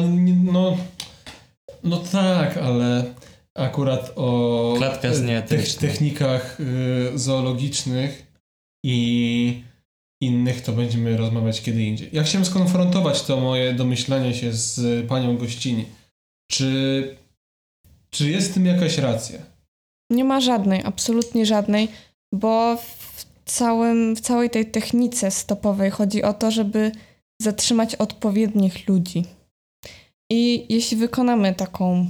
no, 0.53 0.77
no 1.85 1.97
tak, 1.97 2.57
ale 2.57 3.15
akurat 3.55 4.13
o 4.17 4.79
technikach 5.81 6.61
y, 6.61 7.19
zoologicznych 7.19 8.27
i 8.85 9.63
innych 10.23 10.61
to 10.61 10.73
będziemy 10.73 11.17
rozmawiać 11.17 11.63
kiedy 11.63 11.83
indziej. 11.83 12.09
Ja 12.13 12.23
chciałem 12.23 12.45
skonfrontować 12.45 13.23
to 13.23 13.41
moje 13.41 13.75
domyślanie 13.75 14.35
się 14.35 14.53
z 14.53 15.07
panią 15.09 15.37
gościni. 15.37 15.85
Czy, 16.51 17.17
czy 18.11 18.31
jest 18.31 18.51
w 18.51 18.55
tym 18.55 18.67
jakaś 18.67 18.99
racja? 18.99 19.39
Nie 20.11 20.25
ma 20.25 20.41
żadnej, 20.41 20.83
absolutnie 20.85 21.47
żadnej, 21.47 21.89
bo 22.33 22.77
w, 22.77 23.27
całym, 23.45 24.17
w 24.17 24.21
całej 24.21 24.51
tej 24.51 24.71
technice 24.71 25.31
stopowej 25.31 25.91
chodzi 25.91 26.23
o 26.23 26.33
to, 26.33 26.51
żeby 26.51 26.93
zatrzymać 27.43 27.95
odpowiednich 27.95 28.89
ludzi. 28.89 29.25
I 30.31 30.67
jeśli 30.69 30.97
wykonamy 30.97 31.55
taką 31.55 32.07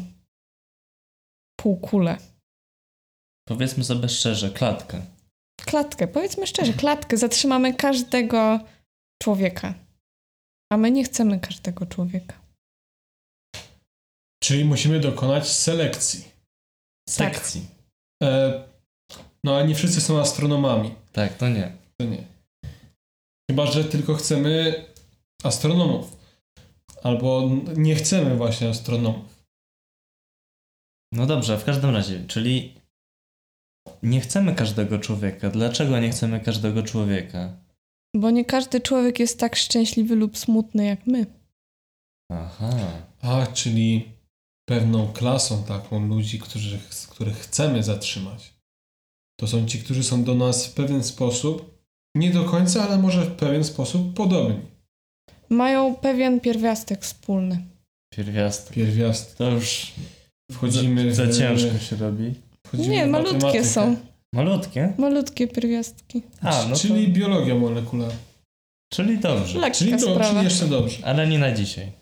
półkulę, 1.65 2.17
powiedzmy 3.49 3.85
sobie 3.85 4.09
szczerze, 4.09 4.51
klatkę. 4.51 5.03
klatkę, 5.61 6.09
powiedzmy 6.09 6.47
szczerze, 6.47 6.73
klatkę, 6.73 7.17
zatrzymamy 7.17 7.75
każdego 7.75 8.61
człowieka. 9.23 9.75
A 10.73 10.77
my 10.77 10.91
nie 10.91 11.05
chcemy 11.05 11.41
każdego 11.41 11.87
człowieka. 11.87 12.35
Czyli 14.43 14.65
musimy 14.65 15.01
dokonać 15.01 15.49
selekcji. 15.49 16.25
Sekcji. 17.09 17.67
E, 18.23 18.63
no 19.45 19.57
ale 19.57 19.69
nie 19.69 19.75
wszyscy 19.75 20.01
są 20.01 20.21
astronomami. 20.21 20.95
Tak, 21.13 21.37
to 21.37 21.49
nie. 21.49 21.77
To 21.97 22.05
nie. 22.05 22.25
Chyba, 23.51 23.67
że 23.67 23.85
tylko 23.85 24.15
chcemy 24.15 24.85
astronomów. 25.45 26.17
Albo 27.03 27.51
nie 27.77 27.95
chcemy 27.95 28.37
właśnie 28.37 28.69
astronomów. 28.69 29.44
No 31.15 31.27
dobrze, 31.27 31.59
w 31.59 31.65
każdym 31.65 31.91
razie, 31.91 32.25
czyli 32.27 32.75
nie 34.03 34.21
chcemy 34.21 34.55
każdego 34.55 34.99
człowieka. 34.99 35.51
Dlaczego 35.51 36.01
nie 36.01 36.11
chcemy 36.11 36.41
każdego 36.41 36.83
człowieka? 36.83 37.57
Bo 38.17 38.31
nie 38.31 38.45
każdy 38.45 38.81
człowiek 38.81 39.19
jest 39.19 39.39
tak 39.39 39.57
szczęśliwy 39.57 40.17
lub 40.17 40.39
smutny 40.39 40.85
jak 40.85 41.07
my. 41.07 41.27
Aha. 42.33 42.77
A, 43.23 43.47
czyli 43.47 44.13
pewną 44.69 45.13
klasą 45.13 45.65
taką 45.65 46.07
ludzi, 46.07 46.39
którzy, 46.39 46.79
których 47.11 47.37
chcemy 47.37 47.83
zatrzymać. 47.83 48.55
To 49.41 49.47
są 49.47 49.67
ci, 49.67 49.79
którzy 49.79 50.05
są 50.05 50.25
do 50.25 50.35
nas 50.35 50.67
w 50.67 50.75
pewien 50.75 51.05
sposób, 51.05 51.85
nie 52.17 52.31
do 52.31 52.45
końca, 52.45 52.89
ale 52.89 52.99
może 52.99 53.25
w 53.25 53.37
pewien 53.37 53.65
sposób 53.65 54.15
podobni. 54.15 54.61
Mają 55.49 55.95
pewien 55.95 56.41
pierwiastek 56.41 57.03
wspólny. 57.03 57.67
Pierwiastek. 58.15 58.75
Pierwiast. 58.75 59.39
To 59.39 59.51
już 59.51 59.93
Wchodzimy 60.53 61.15
za, 61.15 61.25
w- 61.25 61.33
za 61.33 61.39
ciężko 61.41 61.79
się 61.79 61.97
robi. 61.97 62.35
Wchodzimy 62.67 62.89
Nie, 62.89 63.07
malutkie 63.07 63.35
matematykę. 63.35 63.65
są. 63.65 63.97
Malutkie? 64.35 64.93
Malutkie 64.99 65.49
pierwiastki. 65.49 66.23
A, 66.41 66.67
no 66.71 66.77
Czyli 66.77 67.07
to, 67.07 67.13
biologia 67.13 67.55
molekularna. 67.55 68.15
czyli 68.93 69.19
dobrze. 69.19 69.59
Lekka 69.59 69.79
Czyli, 69.79 69.91
do, 69.91 70.21
czyli 70.21 70.45
jeszcze 70.45 70.67
dobrze. 70.67 71.07
Ale 71.07 71.27
nie 71.27 71.39
na 71.39 71.53
dzisiaj. 71.53 71.93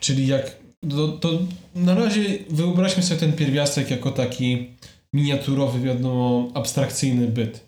Czyli 0.00 0.26
jak. 0.26 0.56
To, 0.90 1.08
to 1.08 1.38
na 1.74 1.94
razie 1.94 2.38
wyobraźmy 2.50 3.02
sobie 3.02 3.20
ten 3.20 3.32
pierwiastek 3.32 3.90
jako 3.90 4.10
taki 4.10 4.70
miniaturowy, 5.12 5.80
wiadomo, 5.80 6.48
abstrakcyjny 6.54 7.26
byt. 7.28 7.60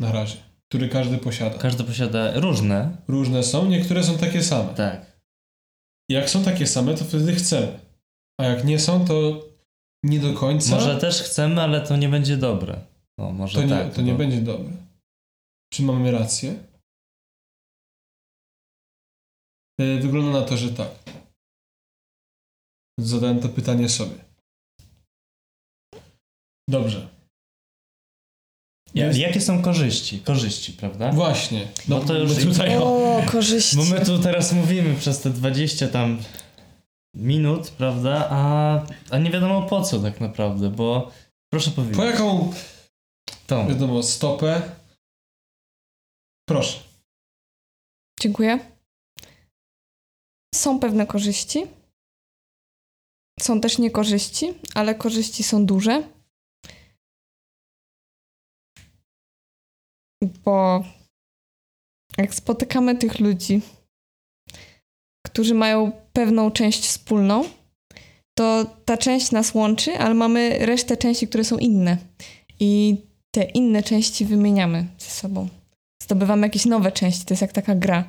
Na 0.00 0.12
razie. 0.12 0.36
Który 0.68 0.88
każdy 0.88 1.18
posiada. 1.18 1.58
Każdy 1.58 1.84
posiada 1.84 2.40
różne. 2.40 2.96
Różne 3.08 3.42
są, 3.42 3.68
niektóre 3.68 4.04
są 4.04 4.18
takie 4.18 4.42
same. 4.42 4.74
Tak. 4.74 5.12
Jak 6.10 6.30
są 6.30 6.44
takie 6.44 6.66
same, 6.66 6.94
to 6.94 7.04
wtedy 7.04 7.34
chcemy. 7.34 7.78
A 8.40 8.44
jak 8.44 8.64
nie 8.64 8.78
są, 8.78 9.04
to 9.06 9.44
nie 10.04 10.20
do 10.20 10.32
końca. 10.34 10.70
Może 10.74 11.00
też 11.00 11.22
chcemy, 11.22 11.62
ale 11.62 11.80
to 11.86 11.96
nie 11.96 12.08
będzie 12.08 12.36
dobre. 12.36 12.80
O, 13.20 13.32
może 13.32 13.58
to 13.60 13.64
nie, 13.64 13.70
tak. 13.70 13.94
to 13.94 14.02
nie 14.02 14.12
bo- 14.12 14.18
będzie 14.18 14.40
dobre. 14.40 14.70
Czy 15.72 15.82
mamy 15.82 16.10
rację? 16.10 16.54
E, 19.80 19.96
Wygląda 20.00 20.40
na 20.40 20.46
to, 20.46 20.56
że 20.56 20.70
tak. 20.72 20.88
Zadałem 23.00 23.40
to 23.40 23.48
pytanie 23.48 23.88
sobie. 23.88 24.16
Dobrze. 26.70 27.08
Ja, 28.94 29.06
Jest- 29.06 29.18
jakie 29.18 29.40
są 29.40 29.62
korzyści? 29.62 30.20
Korzyści, 30.20 30.72
prawda? 30.72 31.12
Właśnie. 31.12 31.68
No 31.88 32.00
Bo 32.00 32.06
to 32.06 32.14
już 32.18 32.36
my 32.36 32.52
tutaj 32.52 32.76
o, 32.76 32.82
O, 33.16 33.22
korzyści. 33.30 33.76
Bo 33.76 33.84
my 33.84 34.06
tu 34.06 34.18
teraz 34.18 34.52
mówimy 34.52 34.94
przez 34.96 35.20
te 35.20 35.30
20 35.30 35.88
tam 35.88 36.18
minut, 37.14 37.70
prawda? 37.70 38.28
A, 38.30 38.80
a 39.10 39.18
nie 39.18 39.30
wiadomo 39.30 39.62
po 39.68 39.82
co 39.82 40.00
tak 40.00 40.20
naprawdę, 40.20 40.70
bo 40.70 41.12
proszę 41.52 41.70
powiedzieć. 41.70 41.96
po 41.96 42.04
jaką, 42.04 42.52
To. 43.46 43.66
wiadomo, 43.66 44.02
stopę? 44.02 44.62
Proszę. 46.48 46.78
Dziękuję. 48.20 48.58
Są 50.54 50.80
pewne 50.80 51.06
korzyści. 51.06 51.66
Są 53.40 53.60
też 53.60 53.78
niekorzyści, 53.78 54.54
ale 54.74 54.94
korzyści 54.94 55.42
są 55.42 55.66
duże. 55.66 56.08
Bo 60.44 60.84
jak 62.18 62.34
spotykamy 62.34 62.98
tych 62.98 63.20
ludzi, 63.20 63.60
którzy 65.32 65.54
mają 65.54 65.92
pewną 66.12 66.50
część 66.50 66.86
wspólną, 66.86 67.44
to 68.38 68.66
ta 68.84 68.96
część 68.96 69.30
nas 69.30 69.54
łączy, 69.54 69.98
ale 69.98 70.14
mamy 70.14 70.58
resztę 70.60 70.96
części, 70.96 71.28
które 71.28 71.44
są 71.44 71.58
inne. 71.58 71.96
I 72.60 72.96
te 73.30 73.44
inne 73.44 73.82
części 73.82 74.24
wymieniamy 74.24 74.86
ze 74.98 75.10
sobą 75.10 75.48
zdobywamy 76.02 76.46
jakieś 76.46 76.66
nowe 76.66 76.92
części. 76.92 77.24
To 77.24 77.34
jest 77.34 77.42
jak 77.42 77.52
taka 77.52 77.74
gra, 77.74 78.04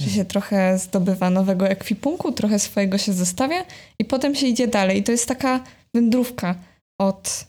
że 0.00 0.10
się 0.10 0.24
trochę 0.24 0.78
zdobywa 0.78 1.30
nowego 1.30 1.68
ekwipunku, 1.68 2.32
trochę 2.32 2.58
swojego 2.58 2.98
się 2.98 3.12
zostawia 3.12 3.64
i 3.98 4.04
potem 4.04 4.34
się 4.34 4.46
idzie 4.46 4.68
dalej. 4.68 4.98
I 4.98 5.02
to 5.02 5.12
jest 5.12 5.28
taka 5.28 5.64
wędrówka 5.94 6.54
od, 7.00 7.46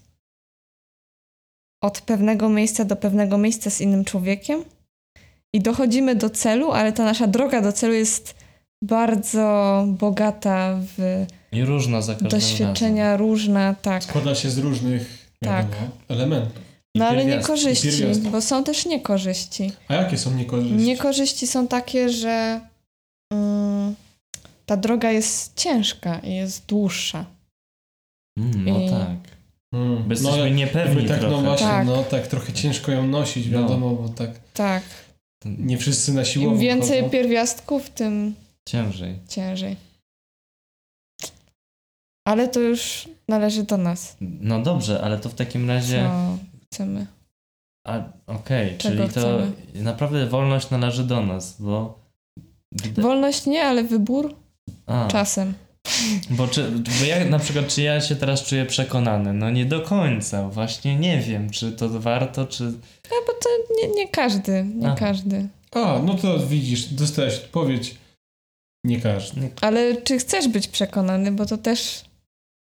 od 1.83 2.01
pewnego 2.01 2.49
miejsca 2.49 2.85
do 2.85 2.95
pewnego 2.95 3.37
miejsca 3.37 3.69
z 3.69 3.81
innym 3.81 4.05
człowiekiem 4.05 4.63
i 5.53 5.61
dochodzimy 5.61 6.15
do 6.15 6.29
celu, 6.29 6.71
ale 6.71 6.93
ta 6.93 7.03
nasza 7.03 7.27
droga 7.27 7.61
do 7.61 7.71
celu 7.71 7.93
jest 7.93 8.35
bardzo 8.83 9.83
bogata 9.87 10.77
w 10.97 11.25
I 11.51 11.65
różna 11.65 12.01
za 12.01 12.15
doświadczenia 12.15 13.17
różne, 13.17 13.75
tak. 13.81 14.03
Składa 14.03 14.35
się 14.35 14.49
z 14.49 14.57
różnych 14.57 15.27
Tak. 15.43 15.65
wiadomo, 15.65 15.91
elementów. 16.07 16.53
razem. 16.55 16.71
No 16.95 17.05
ale 17.05 17.25
niekorzyści, 17.25 17.89
bo 18.31 18.41
są 18.41 18.63
też 18.63 18.85
niekorzyści. 18.85 19.71
A 19.87 19.93
jakie 19.95 20.17
są 20.17 20.33
niekorzyści? 20.35 20.75
Niekorzyści 20.75 21.47
są 21.47 21.67
takie, 21.67 22.09
że 22.09 22.61
mm, 23.33 23.95
ta 24.65 24.77
droga 24.77 25.11
jest 25.11 25.55
ciężka 25.59 26.19
i 26.19 26.33
jest 26.35 26.65
dłuższa. 26.65 27.25
Mm, 28.39 28.65
no 28.65 28.79
I- 28.79 28.89
tak. 28.89 29.09
Mm. 29.73 30.03
Bo 30.03 30.13
jesteśmy 30.13 30.39
jak- 30.39 30.53
niepewni 30.55 30.95
jakby 30.95 31.09
tak, 31.09 31.19
trochę. 31.19 31.35
no 31.35 31.41
właśnie, 31.41 31.67
Tak. 31.67 31.85
no 31.87 32.03
tak 32.03 32.27
trochę 32.27 32.53
ciężko 32.53 32.91
ją 32.91 33.07
nosić, 33.07 33.47
No. 33.47 33.61
wiadomo, 33.61 33.89
bo 33.89 34.09
tak 34.09 34.29
Tak. 34.53 34.83
nie 35.45 35.77
wszyscy 35.77 36.13
na 36.13 36.25
siłowni 36.25 36.53
Im 36.53 36.59
więcej 36.59 36.99
chodzą. 36.99 37.11
pierwiastków, 37.11 37.89
tym 37.89 38.35
Ciężej. 38.71 39.19
ciężej. 39.29 39.75
Ale 42.27 42.47
to 42.47 42.59
już 42.59 43.07
należy 43.27 43.63
do 43.63 43.77
nas, 43.77 44.17
No 44.21 44.61
dobrze, 44.61 45.01
ale 45.03 45.17
to 45.19 45.29
w 45.29 45.33
takim 45.33 45.69
razie... 45.69 46.09
co 46.09 46.37
chcemy. 46.65 47.05
A, 47.87 47.99
Okej, 48.27 48.77
Czego 48.77 48.95
czyli 48.95 49.13
to 49.13 49.19
chcemy? 49.19 49.51
naprawdę 49.75 50.27
wolność 50.27 50.69
należy 50.69 51.03
do 51.03 51.21
nas, 51.25 51.61
bo... 51.61 51.99
Wolność 52.97 53.45
nie, 53.45 53.63
ale 53.63 53.83
wybór 53.83 54.35
A, 54.85 55.07
czasem. 55.07 55.53
Bo, 56.29 56.47
czy, 56.47 56.71
bo 56.71 57.05
ja 57.05 57.25
na 57.25 57.39
przykład, 57.39 57.67
czy 57.67 57.81
ja 57.81 58.01
się 58.01 58.15
teraz 58.15 58.43
czuję 58.43 58.65
przekonany? 58.65 59.33
No 59.33 59.49
nie 59.49 59.65
do 59.65 59.81
końca. 59.81 60.49
Właśnie 60.49 60.95
nie 60.95 61.19
wiem, 61.19 61.49
czy 61.49 61.71
to 61.71 61.89
warto, 61.89 62.45
czy... 62.47 62.63
No 62.63 63.17
bo 63.27 63.33
to 63.33 63.49
nie, 63.81 63.93
nie 63.95 64.07
każdy, 64.07 64.63
nie 64.75 64.87
Aha. 64.87 64.95
każdy. 64.99 65.47
A, 65.71 65.99
no 66.05 66.13
to 66.13 66.39
widzisz, 66.39 66.85
dostałeś 66.85 67.35
odpowiedź. 67.37 67.95
Nie 68.83 69.01
każdy. 69.01 69.49
Ale 69.61 70.01
czy 70.01 70.19
chcesz 70.19 70.47
być 70.47 70.67
przekonany, 70.67 71.31
bo 71.31 71.45
to 71.45 71.57
też, 71.57 72.05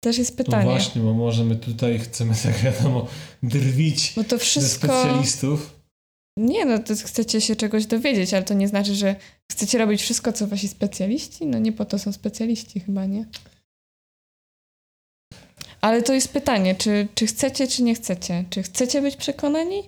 też 0.05 0.19
jest 0.19 0.39
No 0.39 0.45
pytanie. 0.45 0.65
właśnie, 0.65 1.03
bo 1.03 1.15
może 1.15 1.45
my 1.45 1.57
tutaj 1.57 1.99
chcemy, 1.99 2.35
tak 2.43 2.59
wiadomo, 2.59 3.07
drwić 3.43 4.13
bo 4.17 4.25
to 4.25 4.31
ze 4.31 4.39
wszystko... 4.39 4.87
specjalistów. 4.87 5.77
Nie, 6.39 6.65
no 6.65 6.79
to 6.79 6.95
chcecie 6.95 7.41
się 7.41 7.57
czegoś 7.57 7.87
dowiedzieć, 7.87 8.35
ale 8.35 8.45
to 8.45 8.55
nie 8.55 8.69
znaczy, 8.69 8.95
że 8.95 9.17
chcecie 9.53 9.79
robić 9.79 10.03
wszystko, 10.03 10.33
co 10.33 10.47
wasi 10.47 10.69
specjaliści. 10.69 11.47
No 11.47 11.59
nie 11.59 11.73
po 11.73 11.85
to 11.85 11.99
są 11.99 12.13
specjaliści 12.13 12.81
chyba, 12.81 13.07
nie? 13.07 13.25
Ale 15.81 16.03
to 16.03 16.13
jest 16.13 16.33
pytanie, 16.33 16.75
czy, 16.75 17.09
czy 17.15 17.27
chcecie, 17.27 17.69
czy 17.69 17.83
nie 17.83 17.95
chcecie? 17.95 18.45
Czy 18.51 18.63
chcecie 18.63 19.03
być 19.03 19.17
przekonani? 19.17 19.83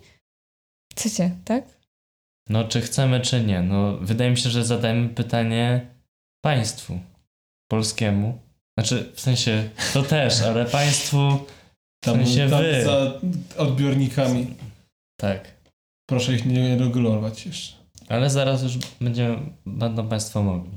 Chcecie, 0.93 1.31
tak? 1.45 1.65
No, 2.49 2.65
czy 2.65 2.81
chcemy, 2.81 3.21
czy 3.21 3.45
nie? 3.45 3.63
No, 3.63 3.97
wydaje 3.99 4.31
mi 4.31 4.37
się, 4.37 4.51
że 4.51 4.65
zadajemy 4.65 5.09
pytanie 5.09 5.87
państwu 6.49 6.99
polskiemu. 7.71 8.39
Znaczy, 8.79 9.13
w 9.15 9.21
sensie, 9.21 9.71
to 9.93 10.03
też, 10.03 10.43
ale 10.43 10.65
państwu, 10.67 11.47
Tam, 12.05 12.19
W 12.21 12.27
sensie 12.27 12.51
tam 12.51 12.63
wy. 12.63 12.85
za 12.85 13.21
odbiornikami. 13.57 14.55
tak. 15.21 15.59
Proszę 16.09 16.33
ich 16.35 16.47
nie 16.47 16.77
regulować 16.79 17.47
jeszcze. 17.47 17.77
Ale 18.09 18.31
zaraz 18.31 18.63
już 18.63 18.79
będziemy, 19.01 19.53
będą 19.67 20.09
państwo 20.09 20.43
mogli. 20.43 20.73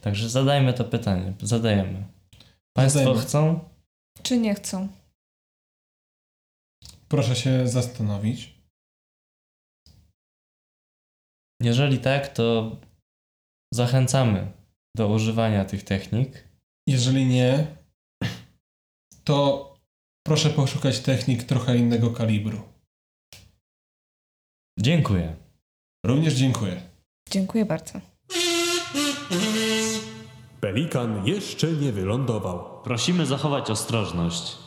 Także 0.00 0.28
zadajmy 0.28 0.72
to 0.74 0.84
pytanie, 0.84 1.32
zadajemy. 1.42 2.04
Państwo 2.76 2.98
Zadajmy. 3.00 3.20
chcą? 3.22 3.60
Czy 4.22 4.38
nie 4.38 4.54
chcą? 4.54 4.88
Proszę 7.08 7.36
się 7.36 7.68
zastanowić. 7.68 8.54
Jeżeli 11.60 11.98
tak, 11.98 12.28
to 12.28 12.76
zachęcamy 13.74 14.52
do 14.96 15.08
używania 15.08 15.64
tych 15.64 15.84
technik. 15.84 16.48
Jeżeli 16.86 17.26
nie, 17.26 17.66
to 19.24 19.68
proszę 20.26 20.50
poszukać 20.50 21.00
technik 21.00 21.44
trochę 21.44 21.76
innego 21.76 22.10
kalibru. 22.10 22.62
Dziękuję. 24.78 25.36
Również 26.06 26.34
dziękuję. 26.34 26.82
Dziękuję 27.30 27.64
bardzo. 27.64 28.00
Pelikan 30.60 31.26
jeszcze 31.26 31.72
nie 31.72 31.92
wylądował. 31.92 32.82
Prosimy 32.82 33.26
zachować 33.26 33.70
ostrożność. 33.70 34.61